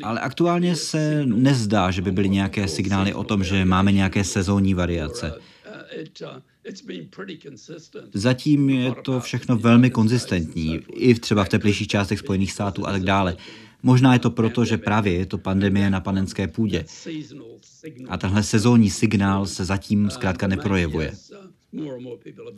[0.03, 4.73] Ale aktuálně se nezdá, že by byly nějaké signály o tom, že máme nějaké sezónní
[4.73, 5.33] variace.
[8.13, 13.03] Zatím je to všechno velmi konzistentní, i třeba v teplejších částech Spojených států a tak
[13.03, 13.37] dále.
[13.83, 16.85] Možná je to proto, že právě je to pandemie na panenské půdě.
[18.09, 21.11] A tenhle sezónní signál se zatím zkrátka neprojevuje.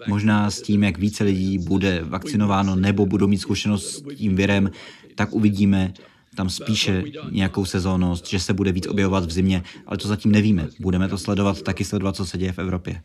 [0.08, 4.72] Možná s tím, jak více lidí bude vakcinováno nebo budou mít zkušenost s tím virem,
[5.16, 5.94] tak uvidíme
[6.36, 10.68] tam spíše nějakou sezónnost, že se bude víc objevovat v zimě, ale to zatím nevíme.
[10.80, 13.02] Budeme to sledovat, taky sledovat, co se děje v Evropě.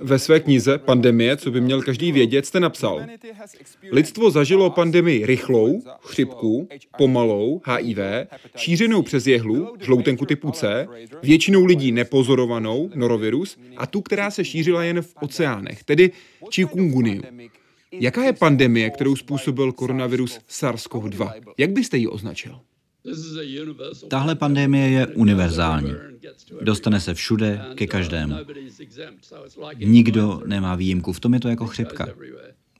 [0.00, 3.00] Ve své knize Pandemie, co by měl každý vědět, jste napsal.
[3.90, 7.98] Lidstvo zažilo pandemii rychlou, chřipku, pomalou, HIV,
[8.56, 10.86] šířenou přes jehlu, žloutenku typu C,
[11.22, 16.10] většinou lidí nepozorovanou, norovirus, a tu, která se šířila jen v oceánech, tedy
[16.54, 17.22] chikungunyu.
[17.92, 21.32] Jaká je pandemie, kterou způsobil koronavirus SARS-CoV-2?
[21.58, 22.60] Jak byste ji označil?
[24.08, 25.92] Tahle pandemie je univerzální.
[26.60, 28.34] Dostane se všude, ke každému.
[29.78, 32.06] Nikdo nemá výjimku, v tom je to jako chřipka.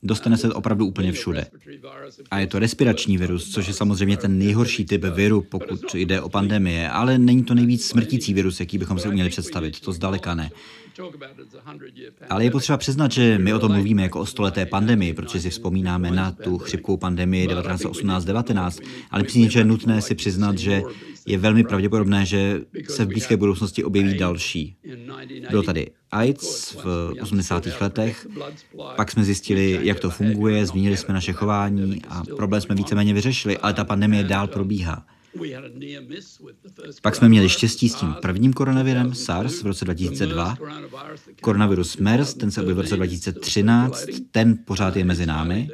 [0.03, 1.47] Dostane se opravdu úplně všude.
[2.31, 6.29] A je to respirační virus, což je samozřejmě ten nejhorší typ viru, pokud jde o
[6.29, 10.51] pandemie, ale není to nejvíc smrtící virus, jaký bychom si uměli představit, to zdaleka ne.
[12.31, 15.51] Ale je potřeba přiznat, že my o tom mluvíme jako o stoleté pandemii, protože si
[15.51, 20.83] vzpomínáme na tu chřipkou pandemii 1918-19, ale myslím, že je nutné si přiznat, že
[21.27, 24.77] je velmi pravděpodobné, že se v blízké budoucnosti objeví další.
[25.51, 27.67] Bylo tady AIDS v 80.
[27.81, 28.27] letech,
[28.97, 33.59] pak jsme zjistili, jak to funguje, změnili jsme naše chování a problém jsme víceméně vyřešili,
[33.59, 35.07] ale ta pandemie dál probíhá.
[37.03, 40.57] Pak jsme měli štěstí s tím prvním koronavirem, SARS, v roce 2002.
[41.40, 45.68] Koronavirus MERS, ten se objevil v roce 2013, ten pořád je mezi námi.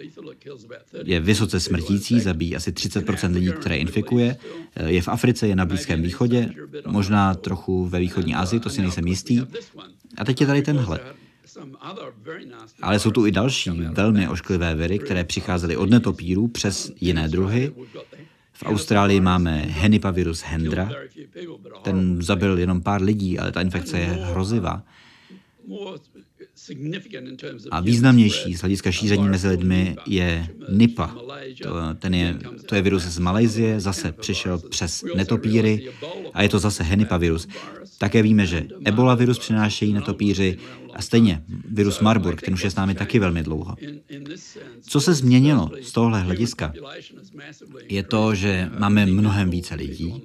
[1.05, 4.37] Je vysoce smrtící, zabíjí asi 30% lidí, které infikuje.
[4.87, 6.51] Je v Africe, je na Blízkém východě,
[6.87, 9.41] možná trochu ve východní Asii, to si nejsem jistý.
[10.17, 11.01] A teď je tady tenhle.
[12.83, 17.73] Ale jsou tu i další velmi ošklivé viry, které přicházely od netopírů přes jiné druhy.
[18.61, 20.89] V Austrálii máme henipavirus hendra.
[21.83, 24.83] Ten zabil jenom pár lidí, ale ta infekce je hrozivá.
[27.71, 31.17] A významnější z hlediska šíření mezi lidmi je Nipah.
[31.63, 35.89] To, ten je, to je virus z Malajzie, zase přišel přes netopíry
[36.35, 37.49] a je to zase henipavirus.
[37.99, 40.59] Také víme, že Ebola virus přinášejí netopíři
[40.95, 43.77] a stejně virus Marburg, ten už je s námi taky velmi dlouho.
[44.81, 46.73] Co se změnilo z tohle hlediska,
[47.89, 50.23] je to, že máme mnohem více lidí,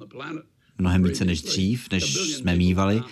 [0.78, 3.02] mnohem více než dřív, než jsme mývali.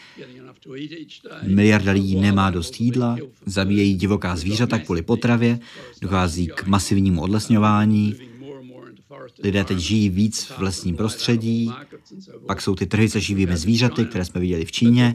[1.42, 5.58] Miliarda lidí nemá dost jídla, zabíjejí divoká zvířata kvůli potravě,
[6.00, 8.14] dochází k masivnímu odlesňování,
[9.42, 11.70] lidé teď žijí víc v lesním prostředí,
[12.46, 15.14] pak jsou ty trhy se živými zvířaty, které jsme viděli v Číně,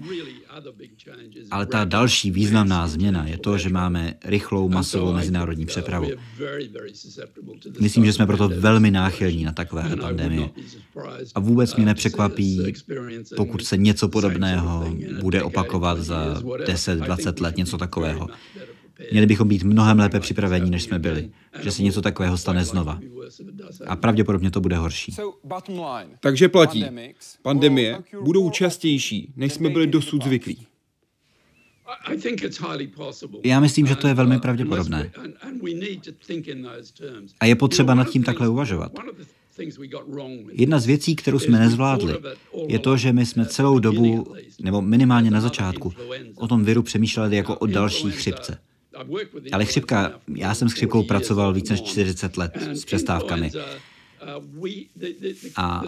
[1.52, 6.10] ale ta další významná změna je to, že máme rychlou masovou mezinárodní přepravu.
[7.80, 10.50] Myslím, že jsme proto velmi náchylní na takové pandemie.
[11.36, 12.74] A vůbec mě nepřekvapí,
[13.36, 18.28] pokud se něco podobného bude opakovat za 10-20 let, něco takového.
[19.12, 21.30] Měli bychom být mnohem lépe připraveni, než jsme byli,
[21.62, 23.00] že se něco takového stane znova.
[23.88, 25.16] A pravděpodobně to bude horší.
[26.20, 26.86] Takže platí,
[27.42, 30.68] pandemie budou častější, než jsme byli dosud zvyklí.
[33.44, 35.12] Já myslím, že to je velmi pravděpodobné.
[37.40, 38.92] A je potřeba nad tím takhle uvažovat.
[40.52, 42.14] Jedna z věcí, kterou jsme nezvládli,
[42.68, 45.94] je to, že my jsme celou dobu, nebo minimálně na začátku,
[46.36, 48.58] o tom viru přemýšleli jako o další chřipce.
[49.52, 53.52] Ale chřipka, já jsem s chřipkou pracoval více než 40 let s přestávkami.
[55.56, 55.82] A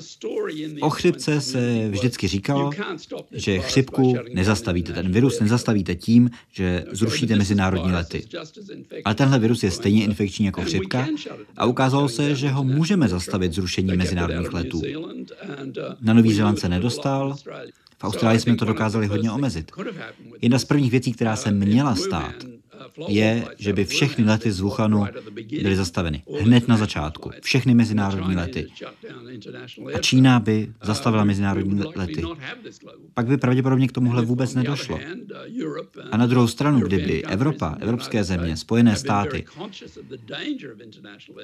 [0.82, 2.72] o chřipce se vždycky říkalo,
[3.32, 8.24] že chřipku nezastavíte, ten virus nezastavíte tím, že zrušíte mezinárodní lety.
[9.06, 11.08] Ale tenhle virus je stejně infekční jako chřipka
[11.58, 14.82] a ukázalo se, že ho můžeme zastavit zrušením mezinárodních letů.
[16.02, 17.36] Na Nový Zéland se nedostal,
[17.98, 19.72] v Austrálii jsme to dokázali hodně omezit.
[20.42, 22.36] Jedna z prvních věcí, která se měla stát,
[23.08, 25.06] je, že by všechny lety z Wuhanu
[25.62, 26.24] byly zastaveny.
[26.42, 27.32] Hned na začátku.
[27.42, 28.68] Všechny mezinárodní lety.
[29.94, 32.24] A Čína by zastavila mezinárodní lety.
[33.14, 35.00] Pak by pravděpodobně k tomuhle vůbec nedošlo.
[36.12, 39.46] A na druhou stranu, kdyby Evropa, evropské země, Spojené státy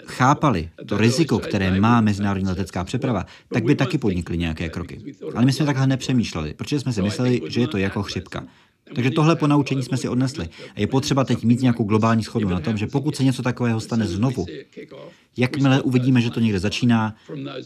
[0.05, 5.15] chápali to riziko, které má mezinárodní letecká přeprava, tak by taky podnikli nějaké kroky.
[5.35, 8.47] Ale my jsme takhle nepřemýšleli, protože jsme si mysleli, že je to jako chřipka.
[8.95, 10.49] Takže tohle po naučení jsme si odnesli.
[10.75, 13.79] A je potřeba teď mít nějakou globální schodu na tom, že pokud se něco takového
[13.79, 14.45] stane znovu,
[15.37, 17.15] jakmile uvidíme, že to někde začíná,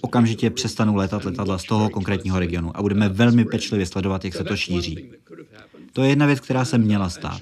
[0.02, 4.44] okamžitě přestanou létat letadla z toho konkrétního regionu a budeme velmi pečlivě sledovat, jak se
[4.44, 5.12] to šíří.
[5.94, 7.42] To je jedna věc, která se měla stát.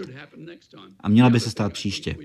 [1.00, 2.16] A měla by se stát příště.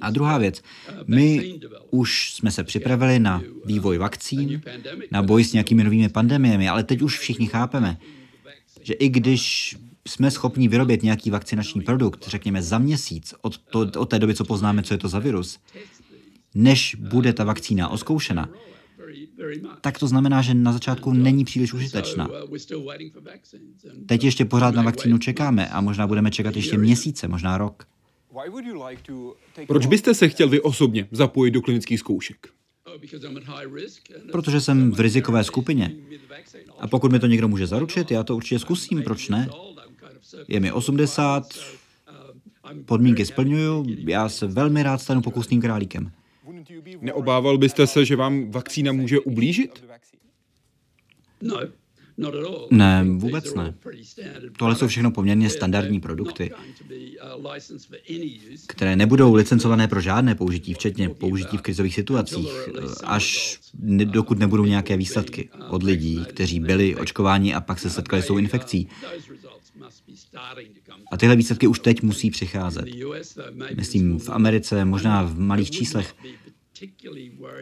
[0.00, 0.62] A druhá věc.
[1.06, 1.54] My
[1.90, 4.62] už jsme se připravili na vývoj vakcín,
[5.10, 7.98] na boj s nějakými novými pandemiemi, ale teď už všichni chápeme,
[8.82, 9.76] že i když
[10.08, 14.44] jsme schopni vyrobit nějaký vakcinační produkt, řekněme za měsíc, od, to, od té doby, co
[14.44, 15.58] poznáme, co je to za virus,
[16.54, 18.48] než bude ta vakcína oskoušena,
[19.80, 22.28] tak to znamená, že na začátku není příliš užitečná.
[24.06, 27.86] Teď ještě pořád na vakcínu čekáme a možná budeme čekat ještě měsíce, možná rok.
[29.66, 32.48] Proč byste se chtěl vy osobně zapojit do klinických zkoušek?
[34.32, 35.94] Protože jsem v rizikové skupině.
[36.78, 39.48] A pokud mi to někdo může zaručit, já to určitě zkusím, proč ne?
[40.48, 41.42] Je mi 80,
[42.84, 46.10] podmínky splňuju, já se velmi rád stanu pokusným králíkem.
[47.00, 49.84] Neobával byste se, že vám vakcína může ublížit?
[52.70, 53.74] Ne, vůbec ne.
[54.58, 56.50] Tohle jsou všechno poměrně standardní produkty,
[58.68, 62.48] které nebudou licencované pro žádné použití, včetně použití v krizových situacích,
[63.04, 63.58] až
[64.04, 68.38] dokud nebudou nějaké výsledky od lidí, kteří byli očkováni a pak se setkali s tou
[68.38, 68.88] infekcí.
[71.10, 72.84] A tyhle výsledky už teď musí přicházet.
[73.76, 76.14] Myslím, v Americe, možná v malých číslech,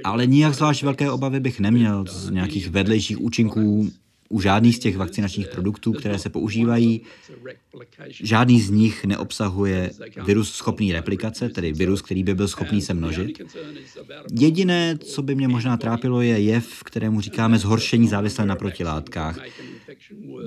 [0.04, 3.90] ale nijak zvlášť velké obavy bych neměl z nějakých vedlejších účinků
[4.28, 7.02] u žádných z těch vakcinačních produktů, které se používají,
[8.10, 9.90] žádný z nich neobsahuje
[10.24, 13.42] virus schopný replikace, tedy virus, který by byl schopný se množit.
[14.40, 19.38] Jediné, co by mě možná trápilo, je jev, kterému říkáme zhoršení závislé na protilátkách.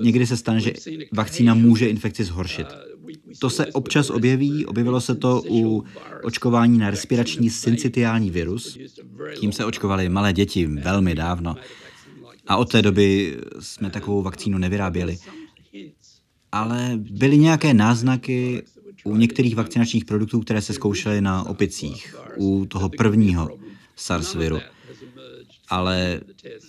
[0.02, 0.72] Někdy se stane, že
[1.12, 2.66] vakcína může infekci zhoršit.
[3.38, 5.84] To se občas objeví, objevilo se to u
[6.22, 8.78] očkování na respirační syncitiální virus.
[9.40, 11.56] Tím se očkovali malé děti velmi dávno.
[12.46, 15.18] A od té doby jsme takovou vakcínu nevyráběli.
[16.52, 18.62] Ale byly nějaké náznaky
[19.04, 23.58] u některých vakcinačních produktů, které se zkoušely na opicích, u toho prvního
[23.96, 24.58] SARS viru.
[25.70, 26.20] Ale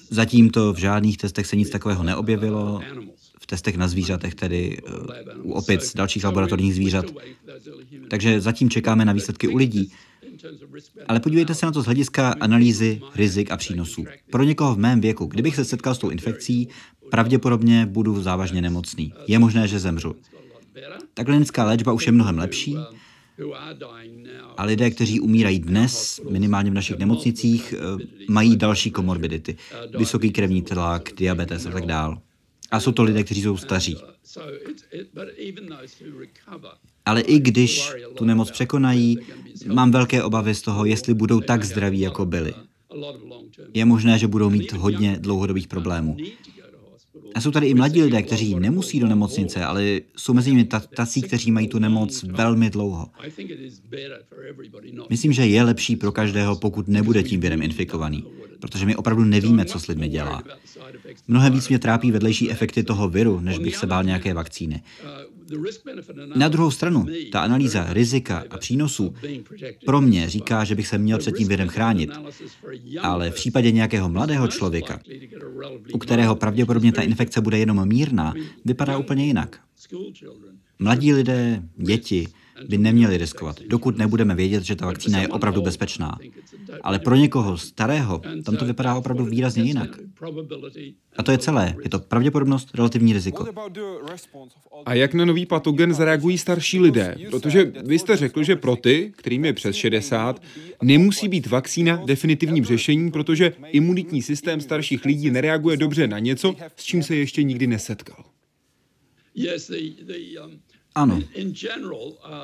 [0.10, 2.82] zatím to v žádných testech se nic takového neobjevilo.
[3.40, 7.06] V testech na zvířatech, tedy eh, u opic dalších laboratorních zvířat.
[8.10, 9.92] Takže zatím čekáme na výsledky u lidí.
[11.08, 14.06] Ale podívejte se na to z hlediska analýzy rizik a přínosů.
[14.32, 16.68] Pro někoho v mém věku, kdybych se setkal s tou infekcí,
[17.12, 19.14] pravděpodobně budu závažně nemocný.
[19.28, 20.16] Je možné, že zemřu.
[21.14, 22.78] Ta klinická léčba už je mnohem lepší,
[24.58, 29.58] a lidé, kteří umírají dnes, minimálně v našich nemocnicích, eh, mají další komorbidity.
[29.98, 32.18] Vysoký krevní tlak, diabetes a tak dále.
[32.72, 33.98] A jsou to lidé, kteří jsou staří.
[37.06, 39.18] Ale i když tu nemoc překonají,
[39.68, 42.54] mám velké obavy z toho, jestli budou tak zdraví, jako byli.
[43.74, 46.18] Je možné, že budou mít hodně dlouhodobých problémů.
[47.36, 51.22] A jsou tady i mladí lidé, kteří nemusí do nemocnice, ale jsou mezi nimi tací,
[51.22, 53.08] kteří mají tu nemoc velmi dlouho.
[55.10, 58.26] Myslím, že je lepší pro každého, pokud nebude tím virem infikovaný,
[58.62, 60.44] protože my opravdu nevíme, co s lidmi dělá.
[61.28, 64.82] Mnohem víc mě trápí vedlejší efekty toho viru, než bych se bál nějaké vakcíny.
[66.36, 69.16] Na druhou stranu, ta analýza rizika a přínosů
[69.86, 72.12] pro mě říká, že bych se měl před tím virem chránit.
[73.02, 75.00] Ale v případě nějakého mladého člověka,
[75.94, 78.34] u kterého pravděpodobně ta infekce bude jenom mírná,
[78.66, 79.60] vypadá úplně jinak.
[80.80, 82.28] Mladí lidé, děti,
[82.68, 86.18] by neměli riskovat, dokud nebudeme vědět, že ta vakcína je opravdu bezpečná.
[86.82, 90.00] Ale pro někoho starého tam to vypadá opravdu výrazně jinak.
[91.18, 91.76] A to je celé.
[91.84, 93.48] Je to pravděpodobnost, relativní riziko.
[94.86, 97.16] A jak na nový patogen zareagují starší lidé?
[97.30, 100.42] Protože vy jste řekl, že pro ty, kterým je přes 60,
[100.82, 106.84] nemusí být vakcína definitivním řešením, protože imunitní systém starších lidí nereaguje dobře na něco, s
[106.84, 108.26] čím se ještě nikdy nesetkal.
[110.96, 111.20] Ano.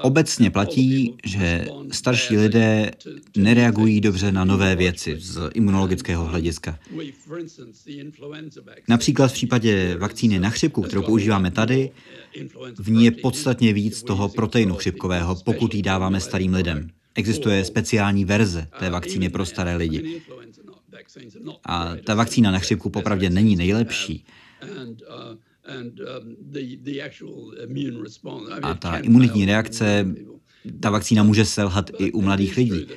[0.01, 2.91] Obecně platí, že starší lidé
[3.37, 6.79] nereagují dobře na nové věci z imunologického hlediska.
[8.87, 11.91] Například v případě vakcíny na chřipku, kterou používáme tady,
[12.77, 16.89] v ní je podstatně víc toho proteinu chřipkového, pokud ji dáváme starým lidem.
[17.15, 20.21] Existuje speciální verze té vakcíny pro staré lidi.
[21.63, 24.25] A ta vakcína na chřipku popravdě není nejlepší.
[28.61, 30.15] A ta imunitní reakce,
[30.79, 32.87] ta vakcína může selhat i u mladých lidí.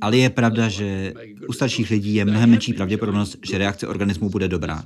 [0.00, 1.14] Ale je pravda, že
[1.48, 4.84] u starších lidí je mnohem menší pravděpodobnost, že reakce organismu bude dobrá.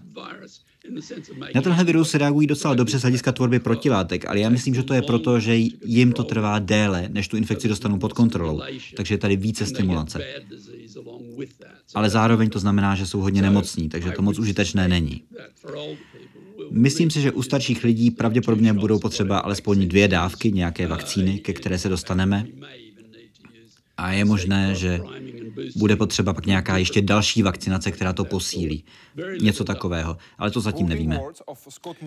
[1.54, 4.94] Na tenhle virus reagují docela dobře z hlediska tvorby protilátek, ale já myslím, že to
[4.94, 8.60] je proto, že jim to trvá déle, než tu infekci dostanou pod kontrolou.
[8.96, 10.24] Takže je tady více stimulace.
[11.94, 15.22] Ale zároveň to znamená, že jsou hodně nemocní, takže to moc užitečné není.
[16.70, 21.52] Myslím si, že u starších lidí pravděpodobně budou potřeba alespoň dvě dávky nějaké vakcíny, ke
[21.52, 22.46] které se dostaneme.
[23.96, 25.00] A je možné, že
[25.76, 28.84] bude potřeba pak nějaká ještě další vakcinace, která to posílí.
[29.40, 31.20] Něco takového, ale to zatím nevíme.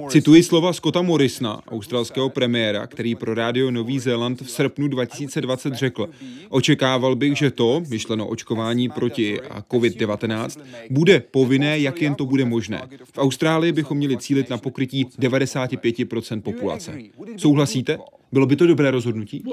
[0.10, 6.10] Cituji slova Scotta Morrisona, australského premiéra, který pro rádio Nový Zéland v srpnu 2020 řekl,
[6.49, 9.39] očekával bych, že to, myšleno očkování proti
[9.72, 12.82] COVID-19, bude povinné, jak jen to bude možné.
[13.14, 16.97] V Austrálii bychom měli cílit na pokrytí 95% populace.
[17.38, 17.97] Souhlasíte?
[18.32, 19.43] Bylo by to dobré rozhodnutí?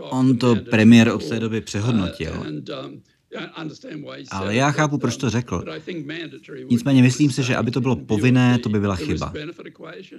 [0.00, 2.46] On to premiér od té doby přehodnotil.
[4.30, 5.64] Ale já chápu, proč to řekl.
[6.70, 9.32] Nicméně myslím si, že aby to bylo povinné, to by byla chyba.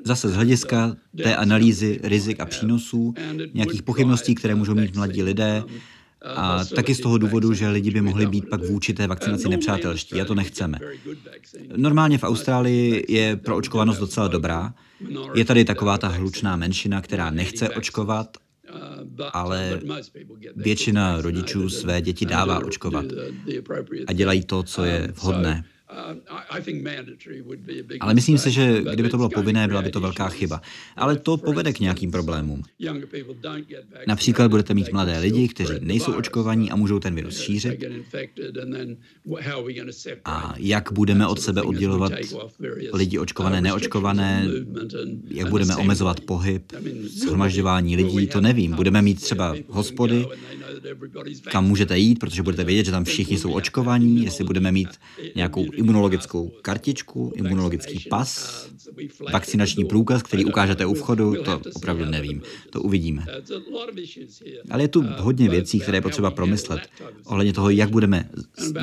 [0.03, 3.13] Zase z hlediska té analýzy rizik a přínosů,
[3.53, 5.63] nějakých pochybností, které můžou mít mladí lidé,
[6.25, 10.21] a taky z toho důvodu, že lidi by mohli být pak vůči té vakcinaci nepřátelští
[10.21, 10.79] a to nechceme.
[11.75, 14.73] Normálně v Austrálii je proočkovanost docela dobrá.
[15.35, 18.37] Je tady taková ta hlučná menšina, která nechce očkovat,
[19.33, 19.79] ale
[20.55, 23.05] většina rodičů své děti dává očkovat
[24.07, 25.63] a dělají to, co je vhodné.
[27.99, 30.61] Ale myslím si, že kdyby to bylo povinné, byla by to velká chyba.
[30.95, 32.63] Ale to povede k nějakým problémům.
[34.07, 37.83] Například budete mít mladé lidi, kteří nejsou očkovaní a můžou ten virus šířit.
[40.25, 42.11] A jak budeme od sebe oddělovat
[42.93, 44.47] lidi očkované, neočkované,
[45.27, 46.63] jak budeme omezovat pohyb,
[47.19, 48.75] shromažďování lidí, to nevím.
[48.75, 50.25] Budeme mít třeba hospody,
[51.51, 54.89] kam můžete jít, protože budete vědět, že tam všichni jsou očkovaní, jestli budeme mít
[55.35, 58.67] nějakou imunologickou kartičku, imunologický pas,
[59.33, 62.41] vakcinační průkaz, který ukážete u vchodu, to opravdu nevím.
[62.69, 63.25] To uvidíme.
[64.69, 66.81] Ale je tu hodně věcí, které je potřeba promyslet.
[67.25, 68.29] Ohledně toho, jak budeme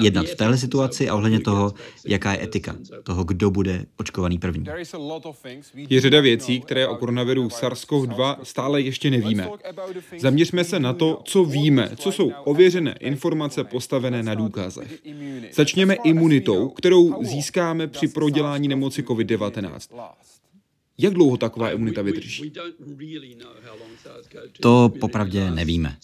[0.00, 1.74] jednat v téhle situaci a ohledně toho,
[2.06, 4.66] jaká je etika toho, kdo bude očkovaný první.
[5.88, 9.48] Je řada věcí, které o koronaviru SARS-CoV-2 stále ještě nevíme.
[10.18, 15.02] Zaměřme se na to, co víme, co jsou ověřené informace postavené na důkazech.
[15.52, 19.98] Začněme imunitou, kterou získáme při prodělání nemoci COVID-19.
[20.98, 22.52] Jak dlouho taková imunita vydrží?
[24.60, 25.96] To popravdě nevíme.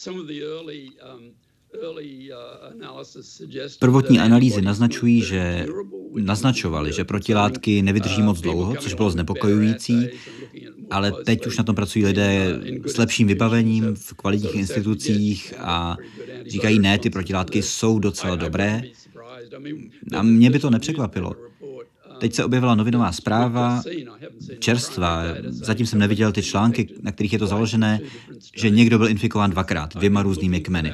[3.79, 5.67] Prvotní analýzy naznačují, že
[6.19, 10.09] naznačovaly, že protilátky nevydrží moc dlouho, což bylo znepokojující,
[10.91, 15.97] ale teď už na tom pracují lidé s lepším vybavením v kvalitních institucích a
[16.47, 18.83] říkají, ne, ty protilátky jsou docela dobré.
[20.17, 21.33] A mě by to nepřekvapilo.
[22.21, 23.83] Teď se objevila novinová zpráva,
[24.59, 28.01] čerstvá, zatím jsem neviděl ty články, na kterých je to založené,
[28.57, 30.93] že někdo byl infikován dvakrát, dvěma různými kmeny.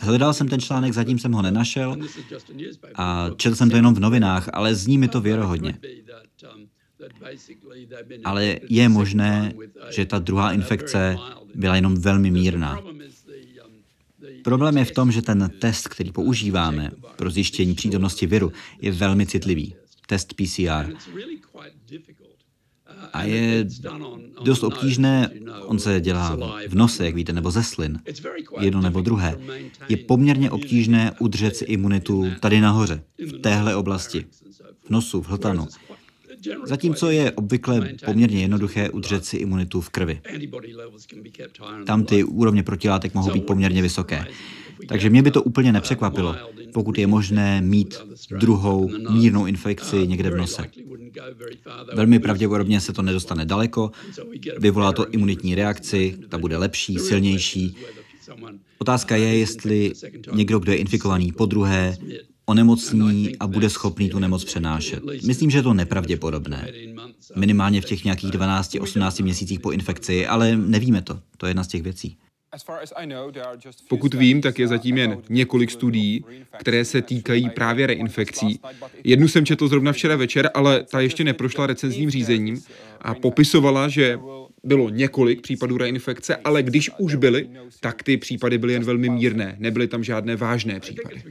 [0.00, 1.96] Hledal jsem ten článek, zatím jsem ho nenašel
[2.94, 5.78] a četl jsem to jenom v novinách, ale zní mi to věrohodně.
[8.24, 9.52] Ale je možné,
[9.90, 11.16] že ta druhá infekce
[11.54, 12.82] byla jenom velmi mírná.
[14.44, 19.26] Problém je v tom, že ten test, který používáme pro zjištění přítomnosti viru, je velmi
[19.26, 19.74] citlivý.
[20.06, 20.92] Test PCR.
[23.12, 23.66] A je
[24.44, 25.30] dost obtížné,
[25.66, 26.36] on se dělá
[26.68, 28.00] v nose, jak víte, nebo ze slin,
[28.60, 29.38] jedno nebo druhé.
[29.88, 34.26] Je poměrně obtížné udržet si imunitu tady nahoře, v téhle oblasti,
[34.84, 35.66] v nosu, v hltanu.
[36.64, 40.20] Zatímco je obvykle poměrně jednoduché udržet si imunitu v krvi.
[41.86, 44.24] Tam ty úrovně protilátek mohou být poměrně vysoké.
[44.88, 46.36] Takže mě by to úplně nepřekvapilo,
[46.72, 47.94] pokud je možné mít
[48.38, 50.66] druhou mírnou infekci někde v nose.
[51.94, 53.90] Velmi pravděpodobně se to nedostane daleko,
[54.58, 57.76] vyvolá to imunitní reakci, ta bude lepší, silnější.
[58.78, 59.92] Otázka je, jestli
[60.32, 61.96] někdo, kdo je infikovaný po druhé,
[62.46, 65.02] onemocní a bude schopný tu nemoc přenášet.
[65.26, 66.68] Myslím, že je to nepravděpodobné.
[67.36, 71.20] Minimálně v těch nějakých 12-18 měsících po infekci, ale nevíme to.
[71.36, 72.16] To je jedna z těch věcí.
[73.88, 76.24] Pokud vím, tak je zatím jen několik studií,
[76.58, 78.60] které se týkají právě reinfekcí.
[79.04, 82.60] Jednu jsem četl zrovna včera večer, ale ta ještě neprošla recenzním řízením
[83.00, 84.18] a popisovala, že
[84.64, 87.48] bylo několik případů reinfekce, ale když už byly,
[87.80, 91.22] tak ty případy byly jen velmi mírné, nebyly tam žádné vážné případy.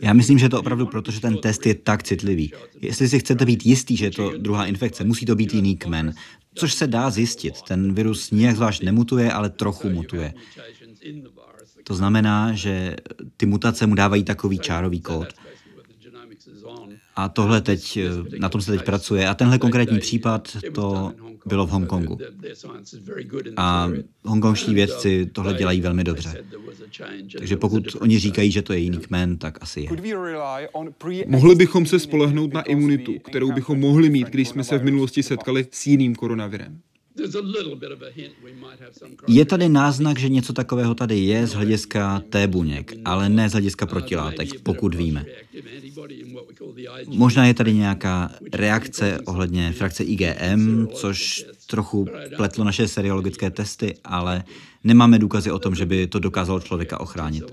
[0.00, 2.52] Já myslím, že to opravdu proto, že ten test je tak citlivý.
[2.80, 6.14] Jestli si chcete být jistý, že je to druhá infekce, musí to být jiný kmen,
[6.54, 7.62] což se dá zjistit.
[7.62, 10.34] Ten virus nijak zvlášť nemutuje, ale trochu mutuje.
[11.84, 12.96] To znamená, že
[13.36, 15.28] ty mutace mu dávají takový čárový kód.
[17.18, 17.98] A tohle teď,
[18.38, 19.28] na tom se teď pracuje.
[19.28, 21.12] A tenhle konkrétní případ, to
[21.46, 22.18] bylo v Hongkongu.
[23.56, 23.90] A
[24.24, 26.44] hongkongští vědci tohle dělají velmi dobře.
[27.38, 29.90] Takže pokud oni říkají, že to je jiný kmen, tak asi je.
[31.26, 35.22] Mohli bychom se spolehnout na imunitu, kterou bychom mohli mít, když jsme se v minulosti
[35.22, 36.80] setkali s jiným koronavirem.
[39.28, 43.52] Je tady náznak, že něco takového tady je z hlediska té buněk, ale ne z
[43.52, 45.24] hlediska protilátek, pokud víme.
[47.06, 52.06] Možná je tady nějaká reakce ohledně frakce IgM, což trochu
[52.36, 54.44] pletlo naše seriologické testy, ale
[54.84, 57.44] nemáme důkazy o tom, že by to dokázalo člověka ochránit.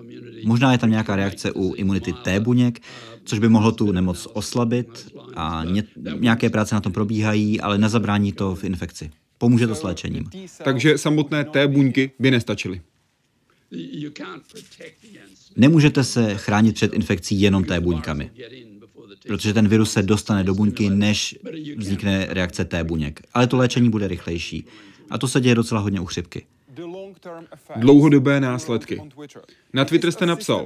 [0.43, 2.79] Možná je tam nějaká reakce u imunity T buněk,
[3.23, 5.83] což by mohlo tu nemoc oslabit a ně,
[6.19, 9.11] nějaké práce na tom probíhají, ale nezabrání to v infekci.
[9.37, 10.29] Pomůže to s léčením.
[10.63, 12.81] Takže samotné T buňky by nestačily.
[15.55, 18.31] Nemůžete se chránit před infekcí jenom T buňkami,
[19.27, 21.37] protože ten virus se dostane do buňky, než
[21.77, 23.21] vznikne reakce T buněk.
[23.33, 24.65] Ale to léčení bude rychlejší.
[25.09, 26.45] A to se děje docela hodně u chřipky.
[27.75, 29.01] Dlouhodobé následky.
[29.73, 30.65] Na Twitter jste napsal,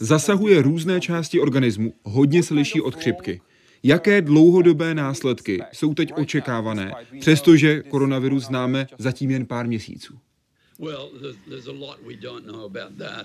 [0.00, 3.40] zasahuje různé části organismu, hodně se liší od chřipky.
[3.82, 10.14] Jaké dlouhodobé následky jsou teď očekávané, přestože koronavirus známe zatím jen pár měsíců?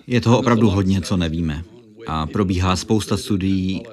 [0.07, 1.63] Je toho opravdu hodně, co nevíme.
[2.07, 3.83] A probíhá spousta studií,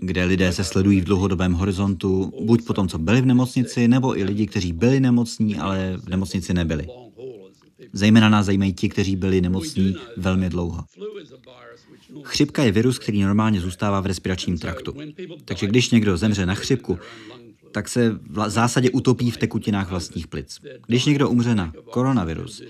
[0.00, 4.18] kde lidé se sledují v dlouhodobém horizontu, buď po tom, co byli v nemocnici, nebo
[4.18, 6.86] i lidi, kteří byli nemocní, ale v nemocnici nebyli.
[7.92, 10.84] Zejména nás zajímají ti, kteří byli nemocní velmi dlouho.
[12.22, 14.94] Chřipka je virus, který normálně zůstává v respiračním traktu.
[15.44, 16.98] Takže když někdo zemře na chřipku,
[17.72, 20.60] tak se v zásadě utopí v tekutinách vlastních plic.
[20.86, 22.62] Když někdo umře na koronavirus,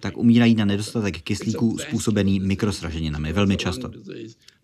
[0.00, 3.90] tak umírají na nedostatek kyslíku způsobený mikrosraženinami velmi často.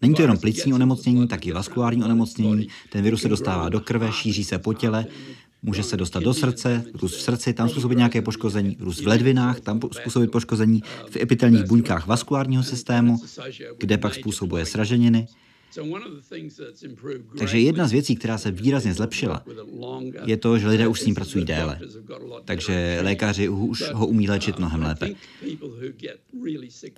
[0.02, 2.68] Není to jenom plicní onemocnění, tak i vaskulární onemocnění.
[2.92, 5.06] Ten virus se dostává do krve, šíří se po těle,
[5.62, 9.60] může se dostat do srdce, růst v srdci, tam způsobit nějaké poškození, růst v ledvinách,
[9.60, 13.18] tam způsobit poškození v epitelních buňkách vaskulárního systému,
[13.78, 15.26] kde pak způsobuje sraženiny,
[17.38, 19.44] takže jedna z věcí, která se výrazně zlepšila,
[20.24, 21.80] je to, že lidé už s ním pracují déle.
[22.44, 25.10] Takže lékaři už ho umí léčit mnohem lépe.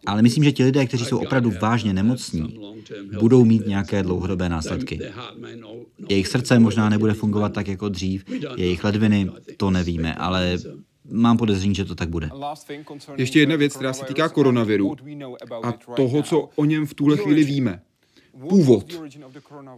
[0.07, 2.61] Ale myslím, že ti lidé, kteří jsou opravdu vážně nemocní,
[3.21, 5.01] budou mít nějaké dlouhodobé následky.
[6.09, 8.25] Jejich srdce možná nebude fungovat tak jako dřív,
[8.57, 10.59] jejich ledviny, to nevíme, ale
[11.11, 12.31] mám podezření, že to tak bude.
[13.17, 14.97] Ještě jedna věc, která se týká koronaviru
[15.63, 17.83] a toho, co o něm v tuhle chvíli víme.
[18.49, 19.01] Původ.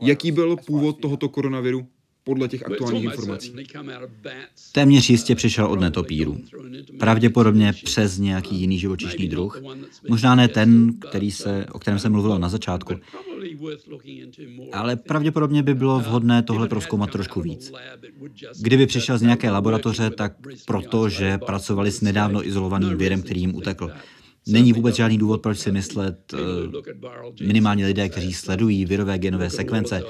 [0.00, 1.86] Jaký byl původ tohoto koronaviru
[2.24, 3.54] podle těch aktuálních informací?
[4.72, 6.38] Téměř jistě přišel od netopíru.
[6.98, 9.62] Pravděpodobně přes nějaký jiný živočišný druh.
[10.08, 12.94] Možná ne ten, který se, o kterém se mluvilo na začátku.
[14.72, 17.72] Ale pravděpodobně by bylo vhodné tohle proskoumat trošku víc.
[18.60, 20.32] Kdyby přišel z nějaké laboratoře, tak
[20.66, 23.90] proto, že pracovali s nedávno izolovaným virem, který jim utekl.
[24.48, 30.02] Není vůbec žádný důvod, proč si myslet, eh, minimálně lidé, kteří sledují virové genové sekvence,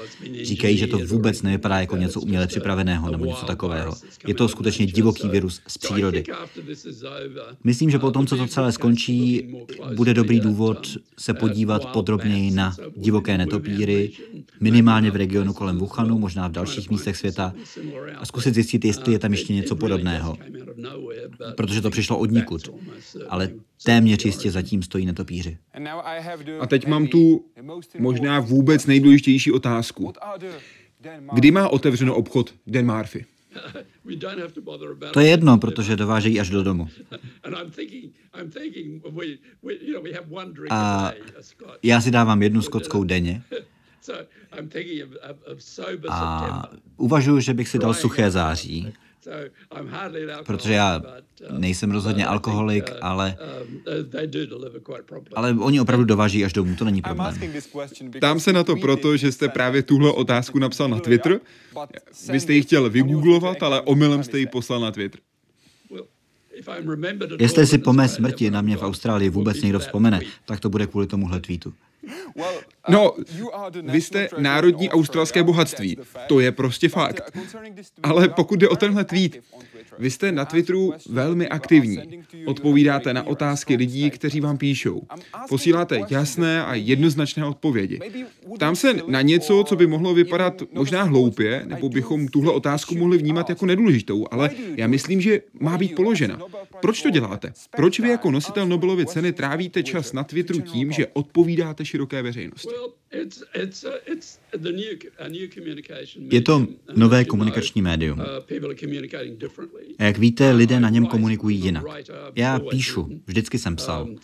[0.43, 3.95] říkají, že to vůbec nevypadá jako něco uměle připraveného nebo něco takového.
[4.27, 6.23] Je to skutečně divoký virus z přírody.
[7.63, 9.47] Myslím, že po tom, co to celé skončí,
[9.95, 14.11] bude dobrý důvod se podívat podrobněji na divoké netopíry,
[14.59, 17.53] minimálně v regionu kolem Wuhanu, možná v dalších místech světa,
[18.17, 20.37] a zkusit zjistit, jestli je tam ještě něco podobného.
[21.55, 22.69] Protože to přišlo od nikud.
[23.29, 23.49] Ale
[23.83, 25.57] téměř jistě zatím stojí netopíři.
[26.59, 27.45] A teď mám tu
[27.99, 30.13] možná vůbec nejdůležitější otázku.
[31.33, 33.25] Kdy má otevřeno obchod Dan Murphy?
[35.13, 36.87] To je jedno, protože dovážejí až do domu.
[40.69, 41.11] A
[41.83, 43.41] já si dávám jednu skotskou denně.
[46.09, 48.93] A uvažuji, že bych si dal suché září
[50.45, 53.37] protože já uh, nejsem rozhodně alkoholik, um, ale,
[53.87, 54.95] uh,
[55.35, 57.35] ale oni opravdu dováží až domů, to není problém.
[58.21, 61.39] Tam se na to proto, že jste právě tuhle otázku napsal na Twitter.
[62.31, 65.21] Vy jste ji chtěl vygooglovat, ale omylem jste ji poslal na Twitter.
[67.39, 70.87] Jestli si po mé smrti na mě v Austrálii vůbec někdo vzpomene, tak to bude
[70.87, 71.73] kvůli tomuhle tweetu.
[72.89, 73.13] No,
[73.81, 75.97] vy jste národní australské bohatství.
[76.27, 77.21] To je prostě fakt.
[78.03, 79.37] Ale pokud jde o tenhle tweet,
[79.99, 82.23] vy jste na Twitteru velmi aktivní.
[82.45, 85.01] Odpovídáte na otázky lidí, kteří vám píšou.
[85.49, 87.99] Posíláte jasné a jednoznačné odpovědi.
[88.59, 93.17] Tam se na něco, co by mohlo vypadat možná hloupě, nebo bychom tuhle otázku mohli
[93.17, 96.39] vnímat jako nedůležitou, ale já myslím, že má být položena.
[96.81, 97.53] Proč to děláte?
[97.75, 102.69] Proč vy jako nositel Nobelovy ceny trávíte čas na Twitteru tím, že odpovídáte široké veřejnosti?
[106.31, 108.19] Je to nové komunikační médium.
[108.19, 108.25] Uh,
[109.99, 111.83] A jak víte, lidé na něm komunikují jinak.
[112.35, 114.03] Já píšu, vždycky jsem psal.
[114.03, 114.17] Um,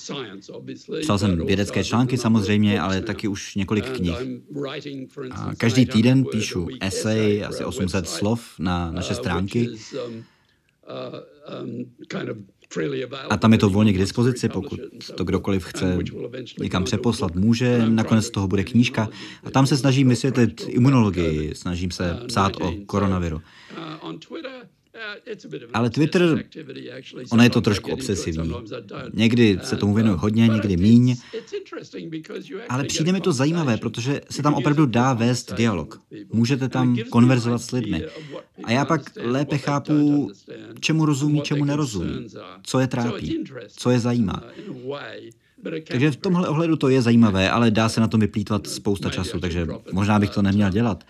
[1.01, 4.16] psal jsem vědecké články samozřejmě, ale taky už několik knih.
[5.32, 9.70] A každý týden píšu esej, asi 800 slov na naše uh, stránky.
[10.88, 11.19] Uh,
[13.29, 14.79] a tam je to volně k dispozici, pokud
[15.15, 15.97] to kdokoliv chce
[16.59, 17.89] někam přeposlat, může.
[17.89, 19.09] Nakonec z toho bude knížka.
[19.43, 23.41] A tam se snažím vysvětlit imunologii, snažím se psát o koronaviru.
[25.73, 26.43] Ale Twitter,
[27.31, 28.53] ono je to trošku obsesivní.
[29.13, 31.15] Někdy se tomu věnuju hodně, někdy míň.
[32.69, 36.01] Ale přijde mi to zajímavé, protože se tam opravdu dá vést dialog.
[36.31, 38.05] Můžete tam konverzovat s lidmi.
[38.63, 40.31] A já pak lépe chápu,
[40.79, 42.27] čemu rozumí, čemu nerozumí,
[42.63, 44.43] co je trápí, co je zajímá.
[45.88, 49.39] Takže v tomhle ohledu to je zajímavé, ale dá se na to vyplýtvat spousta času,
[49.39, 51.03] takže možná bych to neměl dělat.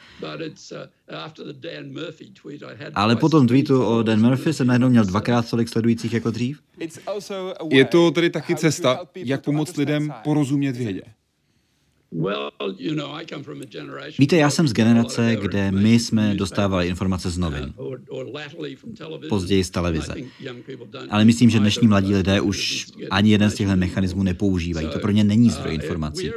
[2.94, 6.60] Ale po tom tweetu o Dan Murphy jsem najednou měl dvakrát tolik sledujících jako dřív.
[7.70, 11.02] Je to tedy taky cesta, jak pomoct lidem porozumět vědě.
[14.20, 17.74] Víte, já jsem z generace, kde my jsme dostávali informace z novin,
[19.30, 20.14] později z televize.
[21.10, 24.88] Ale myslím, že dnešní mladí lidé už ani jeden z těchto mechanismů nepoužívají.
[24.94, 26.32] To pro ně není zdroj uh, informací.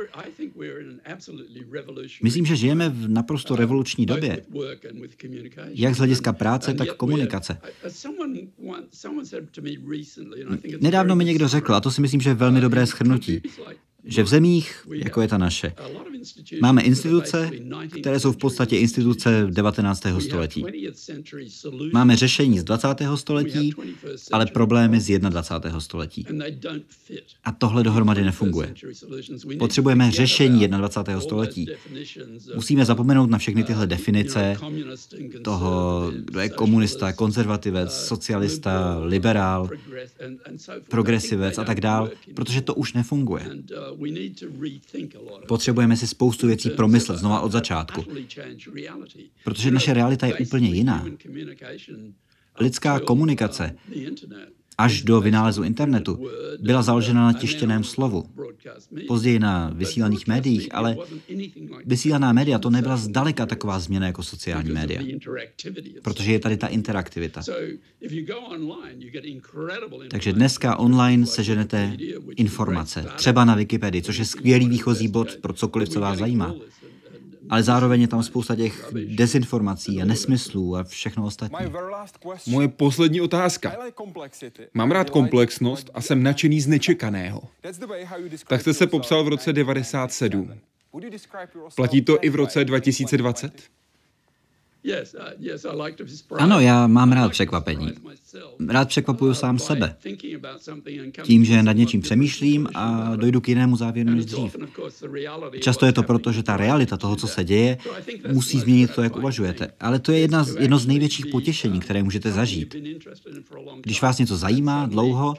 [2.22, 4.42] Myslím, že žijeme v naprosto uh, revoluční době,
[5.68, 7.58] jak z hlediska práce, tak komunikace.
[10.80, 13.42] Nedávno mi někdo řekl, a to si myslím, že je velmi uh, dobré schrnutí,
[14.04, 15.72] že v zemích, jako je ta naše,
[16.60, 17.50] máme instituce,
[18.00, 20.02] které jsou v podstatě instituce 19.
[20.18, 20.64] století.
[21.92, 22.88] Máme řešení z 20.
[23.14, 23.74] století,
[24.32, 25.80] ale problémy z 21.
[25.80, 26.26] století.
[27.44, 28.74] A tohle dohromady nefunguje.
[29.58, 31.20] Potřebujeme řešení 21.
[31.20, 31.66] století.
[32.54, 34.56] Musíme zapomenout na všechny tyhle definice
[35.44, 39.68] toho, kdo je komunista, konzervativec, socialista, liberál,
[40.88, 43.46] progresivec a tak dál, protože to už nefunguje.
[45.48, 48.04] Potřebujeme si spoustu věcí promyslet znova od začátku,
[49.44, 51.06] protože naše realita je úplně jiná.
[52.60, 53.76] Lidská komunikace
[54.80, 56.28] až do vynálezu internetu,
[56.60, 58.24] byla založena na tištěném slovu.
[59.08, 60.96] Později na vysílaných médiích, ale
[61.84, 65.02] vysílaná média to nebyla zdaleka taková změna jako sociální média.
[66.02, 67.42] Protože je tady ta interaktivita.
[70.10, 71.96] Takže dneska online seženete
[72.36, 76.54] informace, třeba na Wikipedii, což je skvělý výchozí bod pro cokoliv, co vás zajímá
[77.50, 81.66] ale zároveň je tam spousta těch dezinformací a nesmyslů a všechno ostatní.
[82.46, 83.76] Moje poslední otázka.
[84.74, 87.42] Mám rád komplexnost a jsem nadšený z nečekaného.
[88.48, 90.54] Tak jste se popsal v roce 97.
[91.76, 93.79] Platí to i v roce 2020?
[96.30, 97.92] Uh, ano, já mám rád překvapení.
[98.68, 99.96] Rád překvapuju sám sebe.
[101.22, 104.56] Tím, že nad něčím přemýšlím a dojdu k jinému závěru než dřív.
[105.60, 107.78] Často je to proto, že ta realita toho, co se děje,
[108.32, 109.72] musí změnit to, jak uvažujete.
[109.80, 112.76] Ale to je jedna z, jedno z největších potěšení, které můžete zažít.
[113.82, 115.34] Když vás něco zajímá dlouho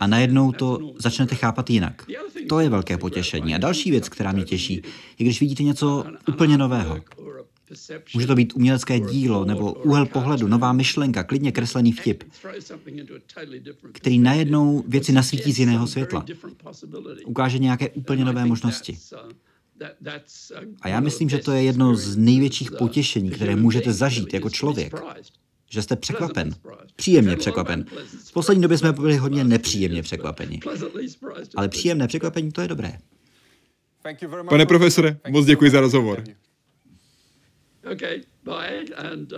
[0.00, 2.02] a najednou to začnete chápat jinak.
[2.48, 3.54] To je velké potěšení.
[3.54, 4.74] A další věc, která mě těší,
[5.18, 7.00] je když vidíte něco úplně nového.
[8.14, 12.24] Může to být umělecké dílo nebo úhel pohledu, nová myšlenka, klidně kreslený vtip,
[13.92, 16.24] který najednou věci nasvítí z jiného světla.
[17.26, 18.98] Ukáže nějaké úplně nové možnosti.
[20.82, 24.94] A já myslím, že to je jedno z největších potěšení, které můžete zažít jako člověk.
[25.70, 26.54] Že jste překvapen.
[26.96, 27.84] Příjemně překvapen.
[28.24, 30.60] V poslední době jsme byli hodně nepříjemně překvapeni.
[31.56, 32.98] Ale příjemné překvapení to je dobré.
[34.48, 36.24] Pane profesore, moc děkuji za rozhovor.
[37.86, 37.92] Uh,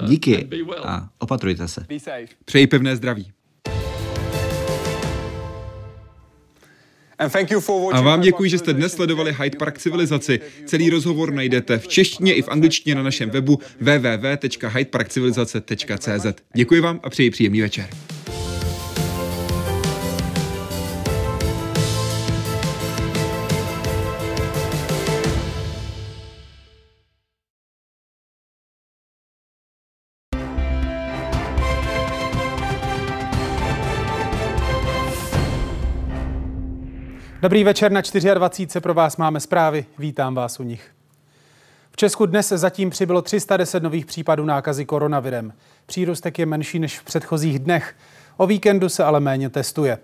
[0.08, 0.48] Díky
[0.84, 1.86] a opatrujte se.
[2.44, 3.32] Přeji pevné zdraví.
[7.92, 10.40] A vám děkuji, že jste dnes sledovali Hyde Park Civilizaci.
[10.66, 16.26] Celý rozhovor najdete v češtině i v angličtině na našem webu www.hydeparkcivilizace.cz.
[16.54, 17.86] Děkuji vám a přeji příjemný večer.
[37.40, 38.00] Dobrý večer na
[38.34, 38.80] 24.
[38.80, 39.86] Pro vás máme zprávy.
[39.98, 40.90] Vítám vás u nich.
[41.90, 45.52] V Česku dnes zatím přibylo 310 nových případů nákazy koronavirem.
[45.86, 47.94] Přírůstek je menší než v předchozích dnech.
[48.36, 49.98] O víkendu se ale méně testuje.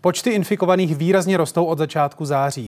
[0.00, 2.66] Počty infikovaných výrazně rostou od začátku září.